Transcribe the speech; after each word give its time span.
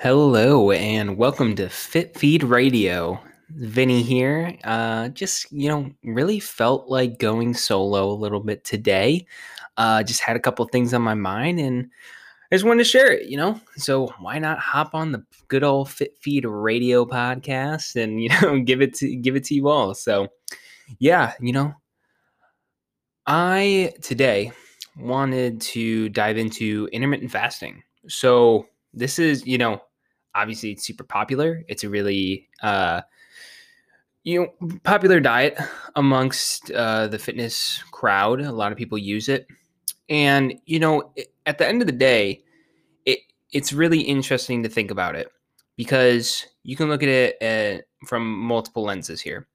Hello 0.00 0.72
and 0.72 1.16
welcome 1.16 1.54
to 1.54 1.68
Fit 1.68 2.18
Feed 2.18 2.42
Radio. 2.42 3.20
Vinny 3.50 4.02
here. 4.02 4.58
Uh, 4.64 5.08
just 5.10 5.50
you 5.52 5.68
know, 5.68 5.88
really 6.02 6.40
felt 6.40 6.88
like 6.88 7.20
going 7.20 7.54
solo 7.54 8.10
a 8.10 8.12
little 8.12 8.40
bit 8.40 8.64
today. 8.64 9.24
Uh, 9.76 10.02
just 10.02 10.20
had 10.20 10.34
a 10.34 10.40
couple 10.40 10.64
things 10.66 10.92
on 10.92 11.00
my 11.00 11.14
mind 11.14 11.60
and 11.60 11.88
I 12.50 12.56
just 12.56 12.64
wanted 12.64 12.82
to 12.82 12.90
share 12.90 13.12
it. 13.12 13.28
You 13.28 13.36
know, 13.36 13.60
so 13.76 14.12
why 14.18 14.40
not 14.40 14.58
hop 14.58 14.96
on 14.96 15.12
the 15.12 15.24
good 15.46 15.62
old 15.62 15.88
Fit 15.88 16.18
Feed 16.20 16.44
Radio 16.44 17.04
podcast 17.04 17.94
and 17.94 18.20
you 18.22 18.30
know 18.42 18.58
give 18.60 18.82
it 18.82 18.94
to 18.94 19.14
give 19.14 19.36
it 19.36 19.44
to 19.44 19.54
you 19.54 19.68
all. 19.68 19.94
So 19.94 20.26
yeah, 20.98 21.34
you 21.40 21.52
know, 21.52 21.72
I 23.26 23.92
today 24.02 24.50
wanted 24.98 25.60
to 25.60 26.08
dive 26.08 26.36
into 26.36 26.88
intermittent 26.92 27.30
fasting. 27.30 27.84
So 28.08 28.66
this 28.94 29.18
is 29.18 29.46
you 29.46 29.58
know 29.58 29.82
obviously 30.34 30.72
it's 30.72 30.84
super 30.84 31.04
popular. 31.04 31.62
It's 31.68 31.84
a 31.84 31.88
really 31.88 32.48
uh, 32.62 33.02
you 34.22 34.40
know 34.40 34.68
popular 34.82 35.20
diet 35.20 35.58
amongst 35.96 36.70
uh, 36.70 37.08
the 37.08 37.18
fitness 37.18 37.82
crowd. 37.90 38.40
A 38.40 38.52
lot 38.52 38.72
of 38.72 38.78
people 38.78 38.98
use 38.98 39.28
it, 39.28 39.46
and 40.08 40.54
you 40.66 40.78
know 40.80 41.12
at 41.46 41.58
the 41.58 41.66
end 41.66 41.82
of 41.82 41.86
the 41.86 41.92
day, 41.92 42.42
it 43.04 43.20
it's 43.52 43.72
really 43.72 44.00
interesting 44.00 44.62
to 44.62 44.68
think 44.68 44.90
about 44.90 45.14
it 45.16 45.28
because 45.76 46.46
you 46.62 46.76
can 46.76 46.88
look 46.88 47.02
at 47.02 47.08
it 47.08 47.42
at, 47.42 47.80
uh, 47.80 47.82
from 48.06 48.38
multiple 48.38 48.84
lenses 48.84 49.20
here. 49.20 49.46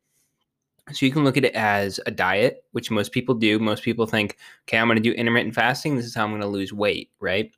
So 0.91 1.05
you 1.05 1.11
can 1.11 1.23
look 1.23 1.37
at 1.37 1.45
it 1.45 1.53
as 1.53 1.99
a 2.07 2.11
diet, 2.11 2.63
which 2.71 2.89
most 2.89 3.11
people 3.11 3.35
do. 3.35 3.59
Most 3.59 3.83
people 3.83 4.07
think, 4.07 4.37
okay, 4.67 4.79
I'm 4.79 4.87
going 4.87 4.97
to 4.97 5.03
do 5.03 5.11
intermittent 5.11 5.53
fasting. 5.53 5.95
This 5.95 6.05
is 6.05 6.15
how 6.15 6.23
I'm 6.23 6.31
going 6.31 6.41
to 6.41 6.47
lose 6.47 6.73
weight, 6.73 7.11
right? 7.19 7.51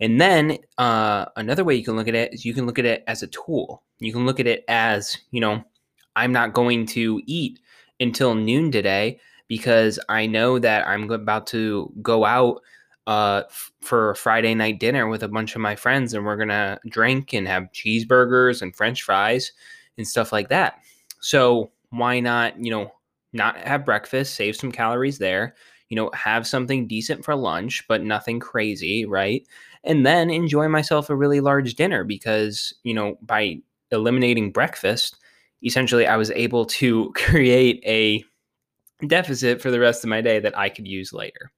And 0.00 0.20
then 0.20 0.58
uh, 0.78 1.26
another 1.36 1.64
way 1.64 1.74
you 1.74 1.84
can 1.84 1.96
look 1.96 2.08
at 2.08 2.14
it 2.14 2.32
is 2.34 2.44
you 2.44 2.54
can 2.54 2.66
look 2.66 2.78
at 2.78 2.84
it 2.84 3.04
as 3.06 3.22
a 3.22 3.26
tool. 3.28 3.82
You 3.98 4.12
can 4.12 4.24
look 4.26 4.40
at 4.40 4.46
it 4.46 4.64
as, 4.68 5.18
you 5.30 5.40
know, 5.40 5.62
I'm 6.16 6.32
not 6.32 6.54
going 6.54 6.86
to 6.86 7.20
eat 7.26 7.60
until 8.00 8.34
noon 8.34 8.72
today 8.72 9.20
because 9.48 9.98
I 10.08 10.26
know 10.26 10.58
that 10.58 10.86
I'm 10.86 11.10
about 11.10 11.46
to 11.48 11.92
go 12.02 12.24
out 12.24 12.62
uh, 13.06 13.42
f- 13.48 13.72
for 13.80 14.10
a 14.10 14.16
Friday 14.16 14.54
night 14.54 14.78
dinner 14.80 15.08
with 15.08 15.22
a 15.22 15.28
bunch 15.28 15.54
of 15.54 15.60
my 15.60 15.76
friends 15.76 16.14
and 16.14 16.24
we're 16.24 16.36
going 16.36 16.48
to 16.48 16.78
drink 16.88 17.32
and 17.32 17.46
have 17.48 17.72
cheeseburgers 17.72 18.62
and 18.62 18.74
french 18.74 19.02
fries 19.02 19.52
and 19.98 20.06
stuff 20.06 20.32
like 20.32 20.48
that. 20.48 20.78
So 21.20 21.70
why 21.90 22.20
not, 22.20 22.62
you 22.62 22.70
know, 22.70 22.92
not 23.32 23.56
have 23.58 23.84
breakfast, 23.84 24.34
save 24.34 24.56
some 24.56 24.72
calories 24.72 25.18
there, 25.18 25.54
you 25.88 25.96
know, 25.96 26.10
have 26.14 26.46
something 26.46 26.86
decent 26.86 27.24
for 27.24 27.34
lunch, 27.34 27.84
but 27.88 28.02
nothing 28.02 28.38
crazy, 28.40 29.04
right? 29.04 29.46
And 29.84 30.04
then 30.04 30.30
enjoy 30.30 30.68
myself 30.68 31.10
a 31.10 31.16
really 31.16 31.40
large 31.40 31.74
dinner 31.74 32.04
because, 32.04 32.74
you 32.82 32.94
know, 32.94 33.16
by 33.22 33.58
eliminating 33.90 34.52
breakfast, 34.52 35.16
essentially 35.64 36.06
I 36.06 36.16
was 36.16 36.30
able 36.32 36.66
to 36.66 37.12
create 37.16 37.82
a 37.86 38.22
deficit 39.06 39.62
for 39.62 39.70
the 39.70 39.80
rest 39.80 40.04
of 40.04 40.10
my 40.10 40.20
day 40.20 40.40
that 40.40 40.58
I 40.58 40.68
could 40.68 40.86
use 40.86 41.12
later. 41.12 41.52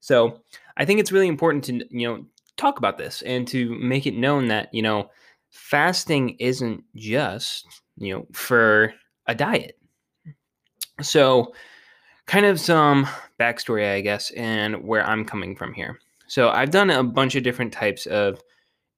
So, 0.00 0.40
I 0.76 0.84
think 0.84 1.00
it's 1.00 1.12
really 1.12 1.28
important 1.28 1.64
to, 1.64 1.86
you 1.90 2.08
know, 2.08 2.24
talk 2.56 2.78
about 2.78 2.98
this 2.98 3.22
and 3.22 3.46
to 3.48 3.74
make 3.78 4.06
it 4.06 4.16
known 4.16 4.48
that, 4.48 4.72
you 4.74 4.82
know, 4.82 5.10
fasting 5.50 6.36
isn't 6.40 6.84
just, 6.96 7.66
you 7.98 8.14
know, 8.14 8.26
for 8.32 8.94
a 9.26 9.34
diet. 9.34 9.78
So, 11.02 11.54
kind 12.26 12.46
of 12.46 12.60
some 12.60 13.08
backstory, 13.40 13.94
I 13.94 14.00
guess, 14.02 14.30
and 14.32 14.84
where 14.84 15.06
I'm 15.06 15.24
coming 15.24 15.56
from 15.56 15.74
here. 15.74 15.98
So 16.26 16.50
I've 16.50 16.70
done 16.70 16.90
a 16.90 17.02
bunch 17.02 17.34
of 17.34 17.42
different 17.42 17.72
types 17.72 18.06
of 18.06 18.40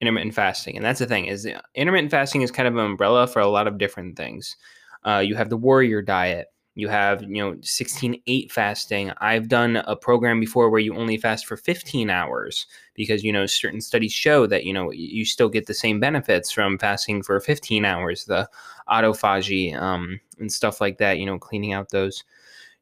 intermittent 0.01 0.35
fasting, 0.35 0.77
and 0.77 0.85
that's 0.85 1.01
the 1.01 1.07
thing 1.07 1.27
is 1.27 1.49
intermittent 1.75 2.11
fasting 2.11 2.43
is 2.43 2.51
kind 2.51 2.69
of 2.69 2.77
an 2.77 2.85
umbrella 2.85 3.27
for 3.27 3.41
a 3.41 3.49
lot 3.49 3.67
of 3.67 3.79
different 3.79 4.17
things. 4.17 4.57
Uh, 5.05 5.19
you 5.19 5.35
have 5.35 5.51
the 5.51 5.57
warrior 5.57 6.03
diet. 6.03 6.49
You 6.79 6.89
have, 6.89 7.23
you 7.23 7.39
know, 7.39 7.57
16 7.63 8.21
8 8.27 8.53
fasting. 8.53 9.11
I've 9.19 9.49
done 9.49 9.77
a 9.77 9.97
program 9.97 10.41
before 10.41 10.69
where 10.69 10.81
you 10.81 10.95
only 10.95 11.17
fast 11.17 11.47
for 11.47 11.57
15 11.57 12.11
hours 12.11 12.67
because, 12.95 13.25
you 13.25 13.33
know, 13.33 13.47
certain 13.47 13.81
studies 13.81 14.13
show 14.13 14.47
that, 14.49 14.65
you 14.65 14.75
know, 14.75 14.91
you 14.93 15.25
still 15.25 15.49
get 15.49 15.67
the 15.67 15.73
same 15.73 16.01
benefits 16.01 16.51
from 16.51 16.79
fasting 16.79 17.23
for 17.23 17.41
15 17.41 17.87
hours, 17.87 18.27
the 18.27 18.47
autophagy 18.91 19.75
um, 19.75 20.21
and 20.39 20.53
stuff 20.53 20.79
like 20.79 20.99
that, 20.99 21.19
you 21.19 21.25
know, 21.25 21.39
cleaning 21.39 21.73
out 21.73 21.89
those 21.89 22.25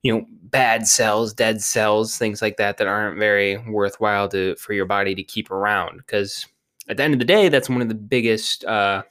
you 0.04 0.12
know 0.12 0.24
bad 0.30 0.86
cells 0.86 1.34
dead 1.34 1.60
cells 1.60 2.16
things 2.16 2.40
like 2.40 2.56
that 2.58 2.76
that 2.76 2.86
aren't 2.86 3.18
very 3.18 3.58
worthwhile 3.68 4.28
to 4.28 4.54
for 4.56 4.72
your 4.72 4.86
body 4.86 5.16
to 5.16 5.24
keep 5.24 5.50
around 5.50 5.96
because 5.98 6.46
at 6.88 6.96
the 6.96 7.02
end 7.02 7.14
of 7.14 7.18
the 7.18 7.24
day 7.24 7.48
that's 7.48 7.68
one 7.68 7.82
of 7.82 7.88
the 7.88 7.94
biggest 7.94 8.64
uh, 8.66 9.02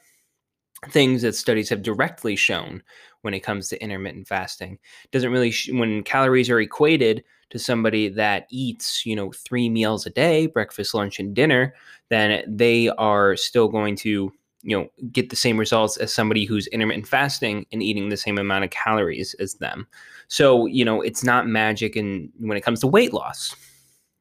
things 0.90 1.22
that 1.22 1.36
studies 1.36 1.70
have 1.70 1.82
directly 1.82 2.36
shown 2.36 2.82
when 3.22 3.34
it 3.34 3.40
comes 3.40 3.70
to 3.70 3.82
intermittent 3.82 4.28
fasting. 4.28 4.78
Doesn't 5.12 5.32
really 5.32 5.52
sh- 5.52 5.72
when 5.72 6.04
calories 6.04 6.50
are 6.50 6.60
equated 6.60 7.24
to 7.50 7.60
somebody 7.60 8.10
that 8.10 8.48
eats 8.50 9.06
you 9.06 9.16
know 9.16 9.32
three 9.32 9.70
meals 9.70 10.06
a 10.06 10.10
day 10.10 10.48
breakfast 10.48 10.94
lunch 10.94 11.20
and 11.20 11.36
dinner 11.36 11.76
then 12.10 12.44
they 12.48 12.90
are 12.90 13.36
still 13.36 13.68
going 13.68 13.96
to 13.96 14.34
you 14.64 14.78
know 14.78 14.90
get 15.12 15.30
the 15.30 15.36
same 15.36 15.58
results 15.58 15.98
as 15.98 16.14
somebody 16.14 16.46
who's 16.46 16.68
intermittent 16.68 17.08
fasting 17.08 17.66
and 17.72 17.84
eating 17.84 18.10
the 18.10 18.18
same 18.18 18.38
amount 18.38 18.64
of 18.64 18.70
calories 18.72 19.34
as 19.36 19.56
them. 19.56 19.88
So 20.28 20.66
you 20.66 20.86
know 20.86 21.02
it's 21.02 21.24
not 21.24 21.48
magic 21.48 21.96
and 21.96 22.30
when 22.40 22.58
it 22.58 22.62
comes 22.62 22.80
to 22.82 22.88
weight 22.88 23.14
loss. 23.14 23.56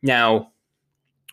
Now 0.03 0.53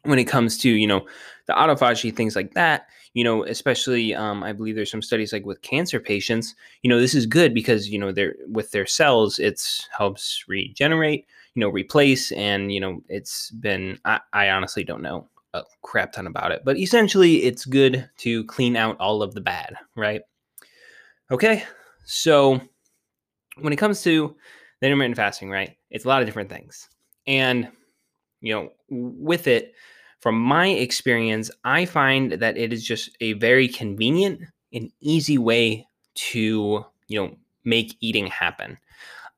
when 0.04 0.20
it 0.20 0.26
comes 0.26 0.58
to 0.58 0.70
you 0.70 0.88
know 0.88 1.06
the 1.48 1.54
autophagy 1.54 2.16
things 2.16 2.36
like 2.36 2.54
that 2.54 2.88
you 3.14 3.24
know 3.24 3.44
especially 3.46 4.16
um, 4.16 4.44
i 4.44 4.54
believe 4.54 4.76
there's 4.76 4.92
some 4.92 5.02
studies 5.02 5.34
like 5.34 5.46
with 5.46 5.62
cancer 5.62 6.00
patients 6.00 6.56
you 6.84 6.90
know 6.90 7.00
this 7.00 7.16
is 7.16 7.26
good 7.26 7.54
because 7.54 7.90
you 7.90 8.00
know 8.00 8.12
they're 8.12 8.36
with 8.48 8.72
their 8.72 8.86
cells 8.86 9.40
it's 9.40 9.88
helps 9.96 10.46
regenerate 10.48 11.26
you 11.56 11.60
know 11.60 11.70
replace 11.70 12.32
and 12.34 12.72
you 12.72 12.80
know 12.80 13.02
it's 13.10 13.52
been 13.52 14.00
I, 14.06 14.20
I 14.34 14.50
honestly 14.50 14.84
don't 14.84 15.02
know 15.02 15.28
a 15.54 15.64
crap 15.82 16.14
ton 16.14 16.28
about 16.28 16.52
it. 16.52 16.62
But 16.64 16.78
essentially, 16.78 17.44
it's 17.44 17.66
good 17.66 18.10
to 18.20 18.44
clean 18.46 18.76
out 18.76 19.00
all 19.00 19.24
of 19.24 19.34
the 19.34 19.42
bad, 19.42 19.76
right? 19.96 20.22
Okay, 21.32 21.64
so 22.06 22.60
when 23.60 23.74
it 23.74 23.78
comes 23.78 24.02
to 24.04 24.36
the 24.80 24.88
intermittent 24.88 25.18
fasting, 25.18 25.50
right, 25.50 25.78
it's 25.90 26.06
a 26.06 26.08
lot 26.08 26.22
of 26.22 26.28
different 26.28 26.50
things. 26.50 26.90
And, 27.28 27.70
you 28.42 28.54
know, 28.54 28.72
with 28.90 29.48
it, 29.48 29.74
from 30.20 30.40
my 30.40 30.68
experience, 30.68 31.50
I 31.64 31.86
find 31.86 32.34
that 32.34 32.58
it 32.58 32.74
is 32.74 32.84
just 32.84 33.10
a 33.22 33.34
very 33.34 33.68
convenient 33.68 34.42
and 34.74 34.92
easy 35.00 35.38
way 35.38 35.88
to, 36.16 36.86
you 37.08 37.22
know, 37.22 37.36
make 37.64 37.96
eating 38.02 38.28
happen. 38.28 38.78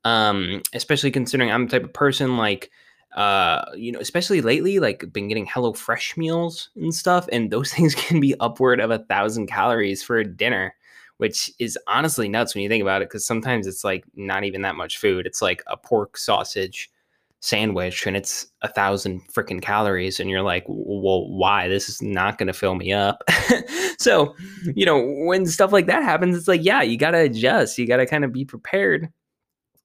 Um, 0.04 0.62
especially 0.74 1.12
considering 1.12 1.52
I'm 1.52 1.66
the 1.66 1.78
type 1.78 1.84
of 1.84 1.92
person 1.92 2.36
like 2.36 2.70
uh 3.14 3.64
you 3.74 3.92
know 3.92 3.98
especially 4.00 4.40
lately 4.40 4.78
like 4.78 5.12
been 5.12 5.28
getting 5.28 5.46
HelloFresh 5.46 6.16
meals 6.16 6.70
and 6.76 6.94
stuff 6.94 7.28
and 7.30 7.50
those 7.50 7.72
things 7.74 7.94
can 7.94 8.20
be 8.20 8.34
upward 8.40 8.80
of 8.80 8.90
a 8.90 9.00
thousand 9.00 9.46
calories 9.46 10.02
for 10.02 10.18
a 10.18 10.24
dinner 10.24 10.74
which 11.22 11.52
is 11.60 11.78
honestly 11.86 12.28
nuts 12.28 12.52
when 12.52 12.62
you 12.62 12.68
think 12.68 12.82
about 12.82 13.00
it 13.00 13.08
because 13.08 13.24
sometimes 13.24 13.68
it's 13.68 13.84
like 13.84 14.04
not 14.16 14.42
even 14.42 14.62
that 14.62 14.74
much 14.74 14.98
food. 14.98 15.24
It's 15.24 15.40
like 15.40 15.62
a 15.68 15.76
pork 15.76 16.16
sausage 16.16 16.90
sandwich 17.38 18.08
and 18.08 18.16
it's 18.16 18.48
a 18.62 18.68
thousand 18.68 19.20
freaking 19.32 19.62
calories 19.62 20.18
and 20.18 20.28
you're 20.28 20.42
like 20.42 20.64
well 20.66 21.28
why? 21.28 21.68
This 21.68 21.88
is 21.88 22.02
not 22.02 22.38
going 22.38 22.48
to 22.48 22.52
fill 22.52 22.74
me 22.74 22.92
up. 22.92 23.22
So 23.98 24.34
you 24.74 24.84
know 24.84 25.00
when 25.00 25.46
stuff 25.46 25.70
like 25.70 25.86
that 25.86 26.02
happens 26.02 26.36
it's 26.36 26.48
like 26.48 26.64
yeah 26.64 26.82
you 26.82 26.96
got 26.96 27.12
to 27.12 27.18
adjust. 27.18 27.78
You 27.78 27.86
got 27.86 27.98
to 27.98 28.06
kind 28.06 28.24
of 28.24 28.32
be 28.32 28.44
prepared 28.44 29.08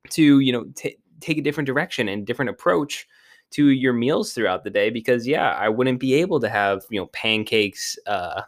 to 0.10 0.40
you 0.40 0.52
know 0.52 0.66
t- 0.76 0.98
take 1.20 1.38
a 1.38 1.42
different 1.42 1.68
direction 1.68 2.08
and 2.08 2.26
different 2.26 2.50
approach 2.50 3.08
to 3.52 3.70
your 3.70 3.94
meals 3.94 4.34
throughout 4.34 4.64
the 4.64 4.70
day 4.70 4.90
because 4.90 5.28
yeah 5.28 5.52
i 5.60 5.70
wouldn't 5.70 6.00
be 6.00 6.14
able 6.14 6.40
to 6.40 6.50
have 6.50 6.84
you 6.90 7.00
know 7.00 7.08
pancakes 7.08 7.98
uh, 8.08 8.42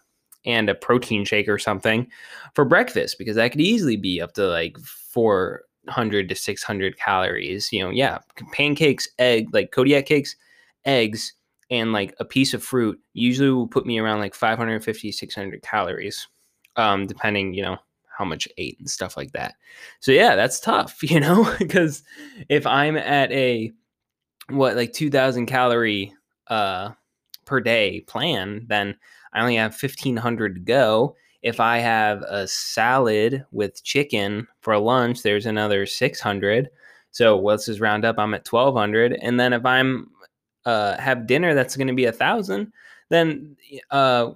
and 0.46 0.70
a 0.70 0.76
protein 0.76 1.26
shake 1.26 1.48
or 1.48 1.58
something 1.58 2.08
for 2.54 2.66
breakfast 2.66 3.18
because 3.18 3.36
that 3.36 3.52
could 3.52 3.62
easily 3.62 3.98
be 3.98 4.22
up 4.22 4.34
to 4.34 4.48
like 4.48 4.78
400 4.80 6.30
to 6.30 6.36
600 6.36 6.98
calories 6.98 7.72
you 7.72 7.84
know 7.84 7.90
yeah 7.90 8.20
pancakes 8.52 9.08
egg 9.20 9.48
like 9.54 9.72
kodiak 9.72 10.06
cakes 10.06 10.36
eggs 10.86 11.34
and 11.72 11.94
like 11.94 12.16
a 12.20 12.26
piece 12.26 12.54
of 12.54 12.64
fruit 12.64 13.00
usually 13.14 13.52
will 13.52 13.68
put 13.68 13.86
me 13.86 14.00
around 14.00 14.20
like 14.20 14.34
550 14.34 15.12
600 15.12 15.62
calories 15.62 16.28
um 16.76 17.06
depending 17.06 17.54
you 17.54 17.62
know 17.62 17.78
how 18.20 18.26
much 18.26 18.48
ate 18.58 18.78
and 18.80 18.90
stuff 18.90 19.18
like 19.18 19.32
that. 19.32 19.56
So 20.02 20.12
yeah, 20.12 20.36
that's 20.36 20.60
tough, 20.60 21.02
you 21.10 21.20
know, 21.20 21.52
because 21.58 22.04
if 22.50 22.68
I'm 22.68 22.98
at 22.98 23.32
a 23.32 23.72
what 24.50 24.76
like 24.76 24.94
2000 24.94 25.46
calorie 25.46 26.14
uh 26.48 26.92
per 27.46 27.60
day 27.60 28.02
plan, 28.02 28.66
then 28.68 28.96
I 29.34 29.42
only 29.42 29.56
have 29.56 29.72
1500 29.72 30.56
to 30.56 30.62
go. 30.62 31.16
If 31.42 31.60
I 31.60 31.78
have 31.80 32.22
a 32.24 32.48
salad 32.48 33.46
with 33.52 33.84
chicken 33.84 34.48
for 34.62 34.78
lunch, 34.78 35.24
there's 35.24 35.46
another 35.46 35.86
600. 35.86 36.70
So 37.12 37.40
let's 37.40 37.66
just 37.66 37.80
round 37.80 38.06
up. 38.06 38.20
I'm 38.20 38.34
at 38.34 38.48
1200. 38.48 39.14
And 39.14 39.40
then 39.40 39.54
if 39.54 39.66
I'm 39.66 40.12
uh, 40.66 40.98
have 40.98 41.28
dinner, 41.28 41.54
that's 41.54 41.76
going 41.76 41.88
to 41.88 41.94
be 41.94 42.06
a 42.06 42.12
thousand. 42.12 42.72
Then 43.10 43.56
uh, 43.90 44.32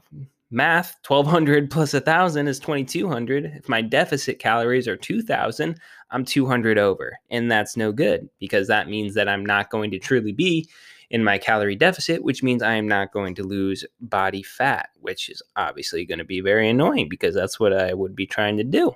math 0.54 0.98
1200 1.08 1.70
plus 1.70 1.94
1000 1.94 2.48
is 2.48 2.60
2200 2.60 3.46
if 3.46 3.68
my 3.68 3.82
deficit 3.82 4.40
calories 4.40 4.88
are 4.88 4.96
2000 4.96 5.80
i'm 6.12 6.24
200 6.24 6.78
over 6.78 7.18
and 7.30 7.52
that's 7.52 7.76
no 7.76 7.92
good 7.92 8.30
because 8.40 8.68
that 8.68 8.88
means 8.88 9.16
that 9.16 9.28
i'm 9.28 9.46
not 9.46 9.70
going 9.70 9.90
to 9.92 10.00
truly 10.00 10.32
be 10.32 10.70
in 11.10 11.24
my 11.24 11.38
calorie 11.38 11.76
deficit 11.76 12.24
which 12.24 12.44
means 12.44 12.62
i 12.62 12.74
am 12.74 12.88
not 12.88 13.12
going 13.12 13.34
to 13.34 13.44
lose 13.44 13.84
body 14.00 14.44
fat 14.44 14.90
which 15.02 15.30
is 15.30 15.42
obviously 15.56 16.06
going 16.06 16.20
to 16.20 16.26
be 16.26 16.40
very 16.40 16.70
annoying 16.70 17.10
because 17.10 17.34
that's 17.34 17.60
what 17.60 17.74
i 17.74 17.94
would 17.94 18.16
be 18.16 18.26
trying 18.26 18.58
to 18.58 18.64
do. 18.64 18.96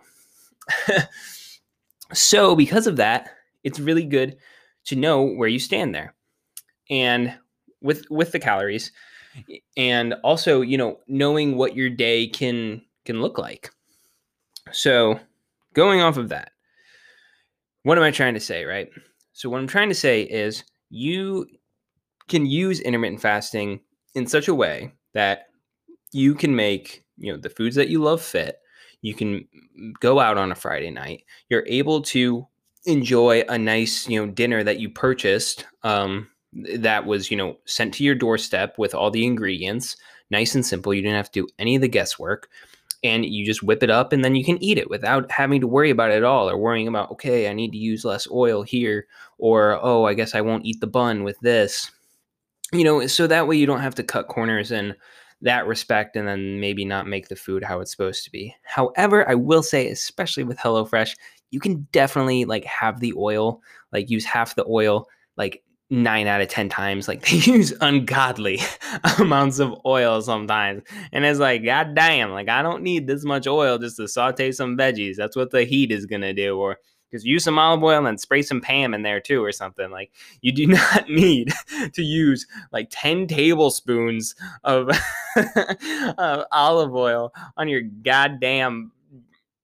So 2.14 2.56
because 2.56 2.88
of 2.88 2.96
that 2.98 3.32
it's 3.64 3.80
really 3.80 4.06
good 4.06 4.38
to 4.86 4.96
know 4.96 5.24
where 5.24 5.50
you 5.50 5.60
stand 5.60 5.94
there. 5.94 6.14
And 6.90 7.38
with 7.82 8.06
with 8.10 8.32
the 8.32 8.40
calories 8.40 8.92
and 9.76 10.14
also 10.24 10.62
you 10.62 10.78
know 10.78 11.00
knowing 11.08 11.56
what 11.58 11.76
your 11.76 11.90
day 11.90 12.28
can 12.28 12.82
can 13.06 13.22
look 13.22 13.38
like. 13.38 13.72
So 14.72 15.20
going 15.74 16.02
off 16.02 16.18
of 16.18 16.30
that 16.30 16.52
what 17.84 17.98
am 17.98 18.04
i 18.04 18.12
trying 18.12 18.34
to 18.34 18.40
say 18.40 18.66
right? 18.66 18.90
So 19.32 19.50
what 19.50 19.60
i'm 19.60 19.68
trying 19.68 19.90
to 19.90 19.96
say 19.96 20.24
is 20.24 20.64
you 20.90 21.46
can 22.28 22.46
use 22.46 22.80
intermittent 22.82 23.22
fasting 23.22 23.80
in 24.16 24.28
such 24.28 24.48
a 24.48 24.54
way 24.54 24.92
that 25.14 25.46
you 26.12 26.36
can 26.36 26.56
make 26.56 27.06
you 27.18 27.32
know 27.32 27.38
the 27.38 27.50
foods 27.50 27.76
that 27.76 27.90
you 27.90 28.02
love 28.02 28.22
fit. 28.22 28.58
You 29.02 29.14
can 29.14 29.48
go 30.00 30.20
out 30.20 30.38
on 30.38 30.52
a 30.52 30.56
friday 30.56 30.92
night. 30.92 31.24
You're 31.50 31.66
able 31.68 32.02
to 32.04 32.46
enjoy 32.86 33.44
a 33.48 33.58
nice 33.58 34.08
you 34.08 34.20
know 34.20 34.32
dinner 34.32 34.64
that 34.64 34.80
you 34.80 34.90
purchased 34.90 35.66
um, 35.84 36.28
that 36.76 37.06
was, 37.06 37.30
you 37.30 37.38
know, 37.38 37.58
sent 37.66 37.94
to 37.96 38.04
your 38.04 38.16
doorstep 38.16 38.78
with 38.78 38.96
all 38.96 39.12
the 39.12 39.26
ingredients, 39.26 39.96
nice 40.30 40.56
and 40.56 40.66
simple. 40.66 40.94
You 40.94 41.02
didn't 41.02 41.18
have 41.18 41.32
to 41.32 41.42
do 41.42 41.48
any 41.60 41.76
of 41.76 41.82
the 41.82 41.88
guesswork. 41.88 42.50
And 43.04 43.24
you 43.26 43.46
just 43.46 43.62
whip 43.62 43.84
it 43.84 43.92
up 43.92 44.12
and 44.12 44.26
then 44.26 44.36
you 44.36 44.44
can 44.44 44.62
eat 44.62 44.80
it 44.80 44.90
without 44.90 45.32
having 45.32 45.62
to 45.62 45.68
worry 45.68 45.92
about 45.92 46.10
it 46.10 46.16
at 46.16 46.24
all 46.24 46.50
or 46.50 46.58
worrying 46.58 46.88
about, 46.88 47.12
okay, 47.12 47.48
I 47.48 47.54
need 47.54 47.72
to 47.72 47.78
use 47.78 48.04
less 48.04 48.28
oil 48.32 48.64
here, 48.64 49.06
or 49.38 49.80
oh, 49.84 50.06
I 50.06 50.16
guess 50.16 50.34
I 50.34 50.42
won't 50.42 50.66
eat 50.66 50.82
the 50.82 50.88
bun 50.88 51.24
with 51.24 51.40
this. 51.42 51.92
You 52.74 52.84
know, 52.84 53.06
so 53.06 53.28
that 53.28 53.48
way 53.48 53.56
you 53.56 53.68
don't 53.68 53.82
have 53.82 53.94
to 53.96 54.04
cut 54.04 54.28
corners 54.28 54.72
in 54.72 54.96
that 55.42 55.68
respect 55.68 56.16
and 56.16 56.28
then 56.28 56.60
maybe 56.60 56.84
not 56.84 57.08
make 57.08 57.28
the 57.28 57.36
food 57.36 57.64
how 57.64 57.80
it's 57.80 57.92
supposed 57.92 58.24
to 58.24 58.32
be. 58.32 58.54
However, 58.64 59.30
I 59.30 59.36
will 59.36 59.62
say, 59.62 59.88
especially 59.90 60.44
with 60.44 60.58
HelloFresh, 60.58 61.16
you 61.52 61.60
can 61.60 61.88
definitely 61.92 62.46
like 62.46 62.66
have 62.66 63.00
the 63.00 63.14
oil, 63.16 63.62
like 63.94 64.10
use 64.10 64.26
half 64.26 64.56
the 64.56 64.66
oil, 64.68 65.08
like 65.38 65.64
nine 65.90 66.28
out 66.28 66.42
of 66.42 66.48
ten 66.50 66.68
times 66.68 67.08
like 67.08 67.22
they 67.30 67.38
use 67.38 67.74
ungodly 67.82 68.60
amounts 69.20 69.60
of 69.60 69.74
oil 69.86 70.22
sometimes. 70.22 70.84
And 71.12 71.26
it's 71.26 71.40
like 71.40 71.64
god 71.64 71.96
damn 71.96 72.32
like 72.32 72.50
i 72.50 72.62
don't 72.62 72.84
need 72.84 73.08
this 73.08 73.24
much 73.24 73.48
oil 73.48 73.78
just 73.78 73.98
to 73.98 74.08
saute 74.08 74.52
some 74.52 74.78
veggies. 74.78 75.16
That's 75.16 75.36
what 75.36 75.52
the 75.52 75.64
heat 75.64 75.92
is 75.92 76.06
gonna 76.06 76.34
do. 76.34 76.58
Or 76.58 76.78
just 77.12 77.26
use 77.26 77.44
some 77.44 77.58
olive 77.58 77.84
oil 77.84 78.06
and 78.06 78.20
spray 78.20 78.42
some 78.42 78.60
pam 78.60 78.94
in 78.94 79.02
there 79.02 79.22
too 79.22 79.44
or 79.44 79.52
something. 79.52 79.90
Like 79.90 80.12
you 80.42 80.52
do 80.52 80.68
not 80.68 81.10
need 81.10 81.54
to 81.94 82.02
use 82.02 82.46
like 82.72 82.88
10 82.92 83.28
tablespoons 83.28 84.36
of, 84.64 84.90
of 86.18 86.46
olive 86.52 86.96
oil 86.96 87.34
on 87.56 87.70
your 87.70 87.82
goddamn 87.82 88.92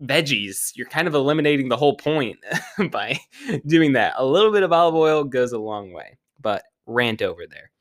veggies. 0.04 0.72
You're 0.76 0.88
kind 0.88 1.08
of 1.08 1.14
eliminating 1.14 1.70
the 1.70 1.78
whole 1.78 1.96
point 1.96 2.38
by 2.92 3.20
doing 3.66 3.94
that. 3.94 4.14
A 4.18 4.26
little 4.26 4.52
bit 4.52 4.64
of 4.64 4.72
olive 4.72 4.96
oil 4.96 5.24
goes 5.24 5.52
a 5.52 5.60
long 5.60 5.94
way, 5.94 6.18
but 6.40 6.64
rant 6.86 7.22
over 7.22 7.44
there. 7.50 7.72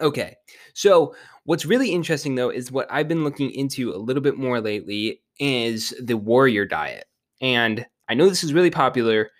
Okay, 0.00 0.36
so 0.74 1.14
what's 1.44 1.64
really 1.64 1.90
interesting 1.90 2.34
though 2.34 2.50
is 2.50 2.72
what 2.72 2.86
I've 2.90 3.08
been 3.08 3.24
looking 3.24 3.50
into 3.50 3.94
a 3.94 3.96
little 3.96 4.22
bit 4.22 4.36
more 4.36 4.60
lately 4.60 5.22
is 5.38 5.94
the 6.02 6.16
warrior 6.16 6.66
diet. 6.66 7.06
And 7.40 7.86
I 8.08 8.14
know 8.14 8.28
this 8.28 8.44
is 8.44 8.52
really 8.52 8.70
popular 8.70 9.30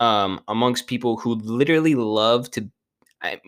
um, 0.00 0.40
amongst 0.48 0.86
people 0.86 1.16
who 1.16 1.34
literally 1.34 1.94
love 1.94 2.50
to, 2.52 2.70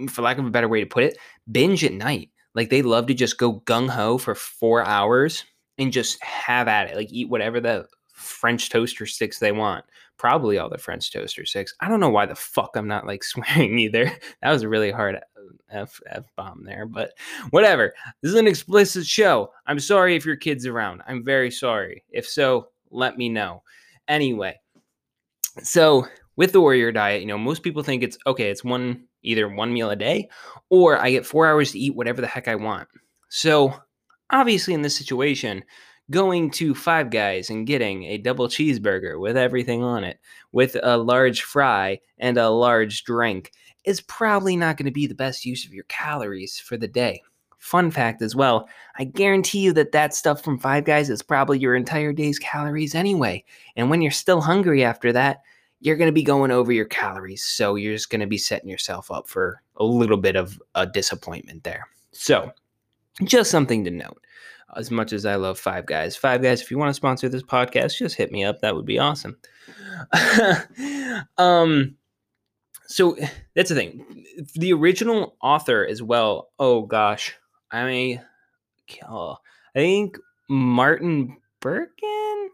for 0.09 0.23
lack 0.23 0.39
of 0.39 0.47
a 0.47 0.51
better 0.51 0.69
way 0.69 0.81
to 0.81 0.87
put 0.87 1.05
it, 1.05 1.17
binge 1.51 1.85
at 1.85 1.93
night. 1.93 2.31
Like 2.55 2.71
they 2.71 2.83
love 2.83 3.07
to 3.07 3.15
just 3.15 3.39
go 3.39 3.61
gung 3.61 3.89
ho 3.89 4.19
for 4.19 4.35
four 4.35 4.85
hours 4.85 5.45
and 5.79 5.93
just 5.93 6.23
have 6.23 6.69
at 6.69 6.91
it, 6.91 6.97
like 6.97 7.13
eat 7.13 7.31
whatever 7.31 7.61
the 7.61 7.87
French 8.21 8.69
toaster 8.71 9.07
sticks 9.07 9.39
they 9.39 9.53
want. 9.53 9.85
Probably 10.17 10.59
all 10.59 10.69
the 10.69 10.79
French 10.79 11.11
toaster 11.11 11.47
sticks. 11.47 11.75
I 11.81 11.89
don't 11.89 12.01
know 12.01 12.11
why 12.11 12.27
the 12.27 12.35
fuck 12.35 12.77
I'm 12.77 12.89
not 12.89 13.07
like 13.07 13.25
swearing 13.25 13.79
either. 13.79 14.11
That 14.43 14.51
was 14.51 14.63
a 14.63 14.69
really 14.69 14.91
hard 14.91 15.17
uh, 15.17 15.21
F 15.71 16.01
F 16.07 16.25
bomb 16.37 16.65
there, 16.65 16.87
but 16.87 17.13
whatever. 17.51 17.95
This 18.23 18.33
is 18.33 18.39
an 18.39 18.47
explicit 18.47 19.07
show. 19.07 19.51
I'm 19.67 19.81
sorry 19.81 20.17
if 20.17 20.27
your 20.27 20.37
kid's 20.37 20.67
around. 20.67 21.03
I'm 21.07 21.25
very 21.25 21.51
sorry. 21.51 22.05
If 22.11 22.29
so, 22.29 22.69
let 22.91 23.17
me 23.17 23.29
know. 23.29 23.63
Anyway, 24.09 24.61
so 25.63 26.07
with 26.37 26.53
the 26.53 26.61
warrior 26.61 26.93
diet, 26.93 27.21
you 27.21 27.27
know, 27.27 27.39
most 27.39 27.63
people 27.63 27.83
think 27.83 28.03
it's 28.03 28.19
okay, 28.27 28.51
it's 28.51 28.65
one 28.65 29.05
either 29.23 29.49
one 29.49 29.73
meal 29.73 29.91
a 29.91 29.97
day 29.97 30.29
or 30.71 30.99
I 30.99 31.11
get 31.11 31.27
4 31.27 31.47
hours 31.47 31.73
to 31.73 31.79
eat 31.79 31.95
whatever 31.95 32.21
the 32.21 32.27
heck 32.27 32.49
I 32.49 32.55
want. 32.55 32.89
So, 33.29 33.75
obviously 34.31 34.75
in 34.75 34.83
this 34.83 34.97
situation, 34.97 35.63
going 36.11 36.51
to 36.51 36.75
Five 36.75 37.11
Guys 37.11 37.51
and 37.51 37.67
getting 37.67 38.05
a 38.05 38.19
double 38.19 38.49
cheeseburger 38.49 39.21
with 39.21 39.37
everything 39.37 39.83
on 39.83 40.05
it, 40.05 40.19
with 40.53 40.77
a 40.83 40.97
large 40.97 41.43
fry 41.43 42.01
and 42.19 42.37
a 42.37 42.51
large 42.51 43.05
drink, 43.05 43.53
is 43.85 44.01
probably 44.01 44.57
not 44.57 44.77
going 44.77 44.87
to 44.87 44.93
be 44.93 45.07
the 45.07 45.15
best 45.15 45.45
use 45.45 45.65
of 45.65 45.73
your 45.73 45.85
calories 45.85 46.59
for 46.59 46.77
the 46.77 46.89
day. 46.89 47.23
Fun 47.59 47.91
fact 47.91 48.23
as 48.23 48.35
well, 48.35 48.69
I 48.99 49.05
guarantee 49.05 49.61
you 49.61 49.73
that 49.75 49.93
that 49.93 50.15
stuff 50.15 50.43
from 50.43 50.59
Five 50.59 50.85
Guys 50.85 51.11
is 51.11 51.23
probably 51.23 51.59
your 51.59 51.75
entire 51.75 52.13
day's 52.13 52.39
calories 52.39 52.95
anyway. 52.95 53.45
And 53.77 53.91
when 53.91 54.03
you're 54.03 54.11
still 54.11 54.41
hungry 54.41 54.83
after 54.83 55.13
that, 55.13 55.41
you're 55.81 55.97
going 55.97 56.09
to 56.09 56.13
be 56.13 56.23
going 56.23 56.51
over 56.51 56.73
your 56.73 56.87
calories. 56.87 57.45
So 57.45 57.75
you're 57.75 57.95
just 57.95 58.11
going 58.11 58.21
to 58.21 58.27
be 58.27 58.39
setting 58.39 58.69
yourself 58.69 59.11
up 59.11 59.29
for 59.29 59.63
a 59.77 59.85
little 59.85 60.17
bit 60.17 60.37
of 60.37 60.61
a 60.75 60.87
disappointment 60.87 61.65
there. 61.65 61.87
So, 62.13 62.53
just 63.25 63.51
something 63.51 63.85
to 63.85 63.91
note 63.91 64.21
as 64.77 64.91
much 64.91 65.13
as 65.13 65.27
I 65.27 65.37
love 65.37 65.59
Five 65.59 65.87
Guys. 65.87 66.17
Five 66.17 66.43
Guys, 66.43 66.61
if 66.61 66.71
you 66.71 66.79
want 66.79 66.91
to 66.91 66.95
sponsor 66.95 67.29
this 67.29 67.43
podcast, 67.43 67.97
just 67.97 68.17
hit 68.17 68.33
me 68.33 68.45
up. 68.45 68.61
That 68.61 68.75
would 68.75 68.87
be 68.87 68.99
awesome. 68.99 69.37
um, 71.39 71.97
so 72.87 73.17
that's 73.55 73.69
the 73.69 73.75
thing. 73.75 74.25
The 74.55 74.73
original 74.73 75.37
author 75.43 75.87
as 75.87 76.03
well. 76.03 76.51
Oh 76.59 76.83
gosh, 76.83 77.37
I 77.71 77.85
mean, 77.85 78.23
oh, 79.09 79.37
I 79.75 79.79
think 79.79 80.19
Martin 80.49 81.37
Berkhan. 81.61 82.47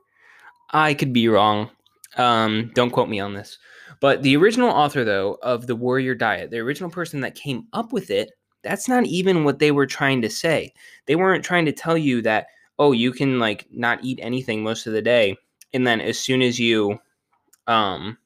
I 0.70 0.94
could 0.94 1.12
be 1.12 1.28
wrong. 1.28 1.70
Um, 2.16 2.72
don't 2.74 2.90
quote 2.90 3.08
me 3.08 3.20
on 3.20 3.34
this. 3.34 3.58
But 4.00 4.22
the 4.22 4.36
original 4.36 4.68
author, 4.68 5.04
though, 5.04 5.38
of 5.42 5.66
the 5.66 5.76
Warrior 5.76 6.14
Diet, 6.14 6.50
the 6.50 6.58
original 6.58 6.90
person 6.90 7.20
that 7.20 7.34
came 7.34 7.66
up 7.72 7.92
with 7.92 8.10
it 8.10 8.32
that's 8.66 8.88
not 8.88 9.06
even 9.06 9.44
what 9.44 9.58
they 9.58 9.70
were 9.70 9.86
trying 9.86 10.22
to 10.22 10.30
say. 10.30 10.72
They 11.06 11.16
weren't 11.16 11.44
trying 11.44 11.66
to 11.66 11.72
tell 11.72 11.96
you 11.96 12.20
that, 12.22 12.48
oh, 12.78 12.92
you 12.92 13.12
can 13.12 13.38
like 13.38 13.66
not 13.70 14.04
eat 14.04 14.18
anything 14.22 14.62
most 14.62 14.86
of 14.86 14.92
the 14.92 15.02
day. 15.02 15.36
And 15.72 15.86
then 15.86 16.00
as 16.00 16.18
soon 16.18 16.42
as 16.42 16.58
you 16.58 16.98
um 17.66 18.18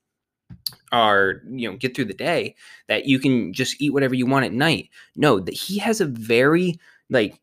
are 0.92 1.42
you 1.48 1.70
know 1.70 1.76
get 1.76 1.94
through 1.94 2.04
the 2.04 2.14
day 2.14 2.54
that 2.88 3.06
you 3.06 3.18
can 3.18 3.52
just 3.52 3.80
eat 3.80 3.92
whatever 3.92 4.14
you 4.14 4.26
want 4.26 4.44
at 4.44 4.52
night 4.52 4.90
no 5.16 5.38
that 5.38 5.54
he 5.54 5.78
has 5.78 6.00
a 6.00 6.06
very 6.06 6.78
like 7.10 7.40